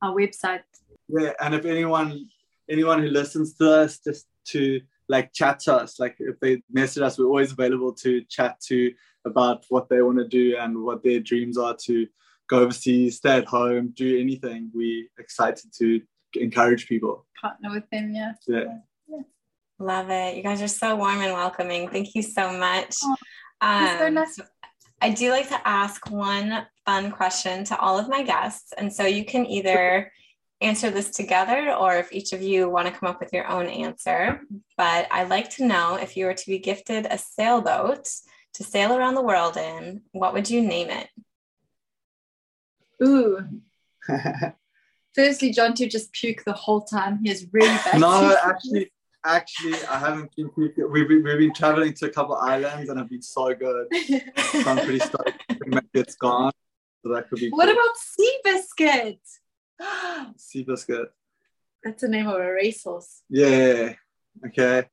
our 0.03 0.15
website. 0.15 0.63
Yeah, 1.09 1.33
and 1.41 1.57
if 1.57 1.65
anyone 1.65 2.29
anyone 2.71 3.03
who 3.03 3.09
listens 3.09 3.55
to 3.55 3.69
us, 3.69 3.99
just 3.99 4.27
to 4.53 4.81
like 5.09 5.33
chat 5.33 5.59
to 5.61 5.75
us. 5.75 5.99
Like 5.99 6.17
if 6.21 6.39
they 6.39 6.63
message 6.71 7.03
us, 7.03 7.19
we're 7.19 7.27
always 7.27 7.51
available 7.51 7.93
to 7.95 8.23
chat 8.29 8.61
to 8.69 8.93
about 9.25 9.65
what 9.71 9.89
they 9.89 10.03
want 10.03 10.19
to 10.19 10.29
do 10.29 10.57
and 10.57 10.85
what 10.85 11.03
their 11.03 11.19
dreams 11.19 11.59
are 11.59 11.77
to 11.87 12.07
go 12.49 12.61
overseas, 12.61 13.17
stay 13.17 13.39
at 13.39 13.47
home, 13.47 13.93
do 13.95 14.21
anything. 14.21 14.71
We're 14.75 15.07
excited 15.19 15.73
to 15.79 16.01
encourage 16.35 16.87
people. 16.87 17.27
Partner 17.41 17.71
with 17.73 17.89
them, 17.91 18.13
yeah. 18.15 18.33
Yeah. 18.47 18.79
yeah. 19.09 19.23
Love 19.79 20.11
it. 20.11 20.37
You 20.37 20.43
guys 20.43 20.63
are 20.63 20.69
so 20.69 20.97
warm 20.97 21.21
and 21.21 21.33
welcoming. 21.33 21.89
Thank 21.89 22.15
you 22.15 22.23
so 22.23 22.53
much. 22.57 22.97
Oh, 23.03 23.17
um, 23.61 23.99
so 23.99 24.09
nice. 24.09 24.39
I 25.01 25.11
do 25.11 25.31
like 25.31 25.49
to 25.49 25.69
ask 25.69 26.11
one 26.11 26.67
fun 26.87 27.11
question 27.11 27.65
to 27.65 27.79
all 27.79 27.99
of 27.99 28.09
my 28.09 28.23
guests. 28.23 28.73
And 28.79 28.93
so 28.93 29.05
you 29.05 29.25
can 29.25 29.45
either 29.47 30.11
answer 30.63 30.91
this 30.91 31.11
together 31.11 31.75
or 31.75 31.97
if 31.97 32.13
each 32.13 32.33
of 32.33 32.41
you 32.41 32.71
want 32.71 32.87
to 32.87 32.95
come 32.95 33.09
up 33.09 33.21
with 33.21 33.33
your 33.33 33.47
own 33.49 33.67
answer. 33.67 34.41
But 34.79 35.07
I'd 35.11 35.29
like 35.29 35.51
to 35.57 35.67
know 35.67 35.97
if 35.97 36.17
you 36.17 36.27
were 36.27 36.35
to 36.35 36.47
be 36.47 36.59
gifted 36.59 37.07
a 37.11 37.19
sailboat 37.19 38.09
to 38.55 38.65
sail 38.65 38.97
around 38.97 39.15
the 39.15 39.23
world 39.23 39.59
in, 39.59 40.03
what 40.13 40.33
would 40.33 40.49
you 40.49 40.63
name 40.63 40.89
it? 40.89 41.09
Ooh. 43.03 43.39
Firstly, 45.15 45.51
Jaunty 45.51 45.89
just 45.89 46.13
puke 46.13 46.45
the 46.45 46.53
whole 46.53 46.83
time. 46.83 47.21
He 47.23 47.31
has 47.31 47.47
really 47.53 47.69
bad. 47.69 48.01
No, 48.01 48.37
actually, 48.45 48.93
actually, 49.25 49.83
I 49.87 49.99
haven't 49.99 50.35
been 50.37 50.51
puking. 50.51 50.91
We've 50.91 51.09
been, 51.09 51.25
we've 51.25 51.39
been 51.39 51.55
traveling 51.55 51.95
to 51.95 52.07
a 52.07 52.11
couple 52.11 52.35
islands 52.37 52.91
and 52.91 53.01
I've 53.01 53.09
been 53.09 53.23
so 53.23 53.55
good. 53.55 53.87
so 53.97 54.61
I'm 54.67 54.79
pretty 54.79 54.99
stoked. 54.99 55.43
It's 55.95 56.17
gone. 56.17 56.53
So 57.03 57.13
that 57.15 57.29
could 57.29 57.39
be. 57.39 57.49
What 57.49 57.67
cool. 57.67 57.75
about 57.75 57.97
sea 57.97 58.39
biscuits? 58.45 59.41
Seabiscuit. 59.81 61.07
That's 61.85 62.03
the 62.03 62.09
name 62.09 62.27
of 62.27 62.35
a 62.35 62.53
racehorse. 62.53 63.23
Yeah. 63.29 63.95
Okay. 64.47 64.85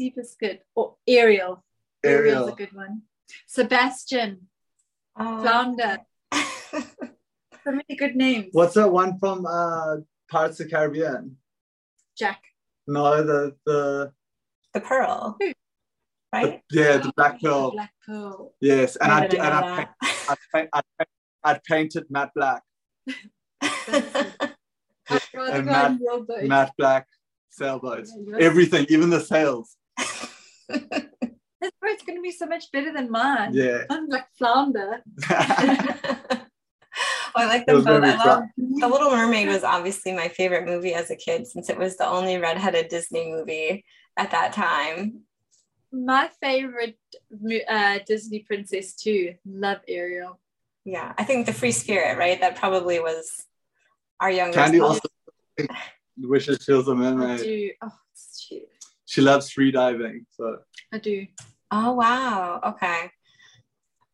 Seabiscuit 0.00 0.60
or 0.74 0.96
Ariel. 1.06 1.64
Ariel. 2.04 2.44
Ariel's 2.44 2.52
a 2.52 2.56
good 2.56 2.72
one. 2.72 3.02
Sebastian. 3.46 4.48
Oh. 5.16 5.42
Flounder. 5.42 5.98
So 7.68 7.72
many 7.72 7.96
good 7.96 8.16
names. 8.16 8.48
What's 8.52 8.74
that 8.74 8.90
one 8.90 9.18
from 9.18 9.46
uh, 9.46 9.96
Pirates 10.30 10.60
of 10.60 10.68
the 10.68 10.72
Caribbean? 10.74 11.36
Jack. 12.16 12.42
No, 12.86 13.22
the 13.22 13.54
the 13.66 14.12
the 14.74 14.80
pearl. 14.80 15.36
Who? 15.40 15.52
Right? 16.32 16.62
The, 16.70 16.80
yeah, 16.80 16.96
the 16.98 17.12
black 17.16 17.40
pearl. 17.40 17.70
The 17.70 17.76
black 17.76 17.92
pearl. 18.06 18.54
Yes, 18.60 18.96
and 18.96 19.12
I, 19.12 19.18
I, 19.18 19.24
and 19.24 19.40
I, 19.40 19.88
I, 20.54 20.68
I, 20.72 20.82
I 21.44 21.60
painted 21.66 22.04
matte 22.10 22.30
black. 22.34 22.62
and 23.88 25.66
matte, 25.66 25.98
matte 26.42 26.72
black 26.76 27.06
sailboats. 27.50 28.14
Yeah, 28.26 28.38
Everything, 28.40 28.86
even 28.88 29.10
the 29.10 29.20
sails. 29.20 29.76
This 31.60 31.72
boat's 31.82 32.04
going 32.04 32.16
to 32.16 32.22
be 32.22 32.30
so 32.30 32.46
much 32.46 32.70
better 32.72 32.92
than 32.92 33.10
mine. 33.10 33.52
Yeah. 33.52 33.82
I'm 33.90 34.06
like 34.08 34.26
flounder. 34.38 35.02
I 37.38 37.46
like 37.46 37.66
them 37.66 37.84
both. 37.84 38.04
I 38.04 38.16
love 38.16 38.42
The 38.56 38.88
Little 38.88 39.10
Mermaid 39.10 39.48
was 39.48 39.64
obviously 39.64 40.12
my 40.12 40.28
favorite 40.28 40.66
movie 40.66 40.94
as 40.94 41.10
a 41.10 41.16
kid 41.16 41.46
since 41.46 41.70
it 41.70 41.78
was 41.78 41.96
the 41.96 42.06
only 42.06 42.36
redheaded 42.38 42.88
Disney 42.88 43.30
movie 43.30 43.84
at 44.16 44.30
that 44.32 44.52
time. 44.52 45.20
My 45.92 46.30
favorite 46.40 46.98
uh, 47.68 48.00
Disney 48.06 48.40
princess 48.40 48.94
too. 48.94 49.34
Love 49.46 49.78
Ariel. 49.88 50.38
Yeah, 50.84 51.12
I 51.16 51.24
think 51.24 51.46
the 51.46 51.52
Free 51.52 51.72
Spirit, 51.72 52.18
right? 52.18 52.40
That 52.40 52.56
probably 52.56 53.00
was 53.00 53.46
our 54.20 54.30
youngest. 54.30 54.58
Candy 54.58 54.80
also 54.80 55.00
wishes 56.18 56.58
she 56.64 56.72
was 56.72 56.88
a 56.88 56.94
mermaid. 56.94 57.40
I 57.40 57.42
do. 57.42 57.70
Oh, 57.82 57.92
cute. 58.48 58.68
She 59.06 59.20
loves 59.20 59.50
free 59.50 59.70
diving, 59.70 60.26
so. 60.30 60.58
I 60.92 60.98
do. 60.98 61.26
Oh 61.70 61.92
wow. 61.92 62.60
Okay. 62.64 63.10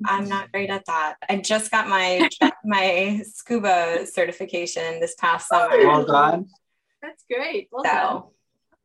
I'm 0.05 0.29
not 0.29 0.51
great 0.53 0.71
at 0.71 0.85
that. 0.87 1.17
I 1.29 1.37
just 1.37 1.71
got 1.71 1.89
my 1.89 2.29
my 2.65 3.23
scuba 3.25 4.07
certification 4.07 5.01
this 5.01 5.15
past 5.15 5.49
oh, 5.53 5.69
summer. 5.71 5.87
Well 5.87 6.05
done. 6.05 6.47
That's 7.03 7.25
great. 7.31 7.69
Well 7.71 7.85
so, 7.85 7.91
done. 7.91 8.23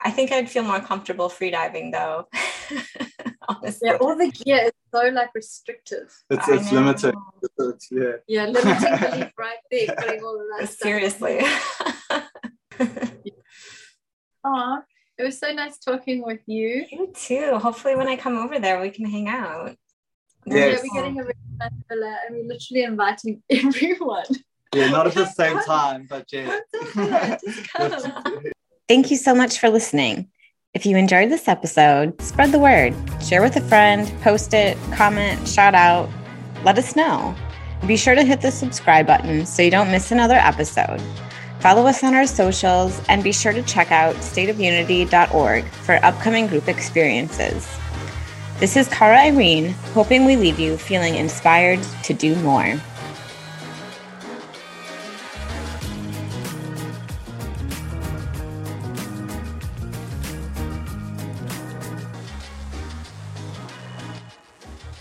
I 0.01 0.11
think 0.11 0.31
I'd 0.31 0.49
feel 0.49 0.63
more 0.63 0.79
comfortable 0.79 1.29
free 1.29 1.51
diving 1.51 1.91
though. 1.91 2.27
Honestly. 3.49 3.89
Yeah, 3.89 3.97
all 3.99 4.15
the 4.15 4.29
gear 4.29 4.65
is 4.65 4.71
so 4.93 5.09
like 5.09 5.29
restrictive. 5.33 6.15
It's 6.29 6.47
it's 6.47 6.71
limiting. 6.71 7.13
It's, 7.57 7.87
yeah. 7.91 8.11
Yeah, 8.27 8.45
limiting 8.45 9.09
belief 9.09 9.31
right 9.37 9.57
there, 9.71 9.95
putting 9.97 10.23
all 10.23 10.39
of 10.39 10.47
that 10.59 10.69
Seriously. 10.69 11.41
Oh, 14.43 14.79
it 15.17 15.23
was 15.23 15.37
so 15.37 15.51
nice 15.51 15.77
talking 15.79 16.23
with 16.23 16.39
you. 16.45 16.85
You 16.89 17.11
too. 17.13 17.57
Hopefully 17.57 17.95
when 17.95 18.07
I 18.07 18.15
come 18.15 18.37
over 18.37 18.59
there 18.59 18.79
we 18.79 18.89
can 18.89 19.05
hang 19.05 19.27
out. 19.27 19.75
Yes. 20.49 20.81
Yeah, 20.83 20.89
we're 20.93 21.01
getting 21.01 21.19
a 21.19 21.23
really 21.23 21.33
nice 21.59 21.71
villa 21.89 22.17
and 22.27 22.35
we're 22.35 22.47
literally 22.47 22.83
inviting 22.83 23.41
everyone. 23.49 24.25
Yeah, 24.73 24.89
not 24.89 25.07
at 25.07 25.15
the 25.15 25.25
same 25.25 25.59
time, 25.59 26.07
but 26.09 26.27
yeah. 26.31 26.59
Thank 28.87 29.11
you 29.11 29.17
so 29.17 29.33
much 29.33 29.59
for 29.59 29.69
listening. 29.69 30.29
If 30.73 30.85
you 30.85 30.97
enjoyed 30.97 31.31
this 31.31 31.47
episode, 31.47 32.21
spread 32.21 32.51
the 32.51 32.59
word. 32.59 32.93
Share 33.23 33.41
with 33.41 33.55
a 33.55 33.61
friend, 33.61 34.11
post 34.21 34.53
it, 34.53 34.77
comment, 34.93 35.47
shout 35.47 35.73
out. 35.73 36.09
Let 36.63 36.77
us 36.77 36.95
know. 36.95 37.35
Be 37.87 37.97
sure 37.97 38.13
to 38.13 38.23
hit 38.23 38.41
the 38.41 38.51
subscribe 38.51 39.07
button 39.07 39.45
so 39.45 39.63
you 39.63 39.71
don't 39.71 39.89
miss 39.89 40.11
another 40.11 40.35
episode. 40.35 41.01
Follow 41.59 41.87
us 41.87 42.03
on 42.03 42.13
our 42.13 42.27
socials 42.27 43.01
and 43.09 43.23
be 43.23 43.31
sure 43.31 43.53
to 43.53 43.63
check 43.63 43.91
out 43.91 44.15
stateofunity.org 44.17 45.65
for 45.65 45.95
upcoming 46.05 46.47
group 46.47 46.67
experiences. 46.67 47.78
This 48.59 48.75
is 48.75 48.89
Cara 48.89 49.17
Irene, 49.17 49.69
hoping 49.93 50.25
we 50.25 50.35
leave 50.35 50.59
you 50.59 50.77
feeling 50.77 51.15
inspired 51.15 51.79
to 52.03 52.13
do 52.13 52.35
more. 52.35 52.77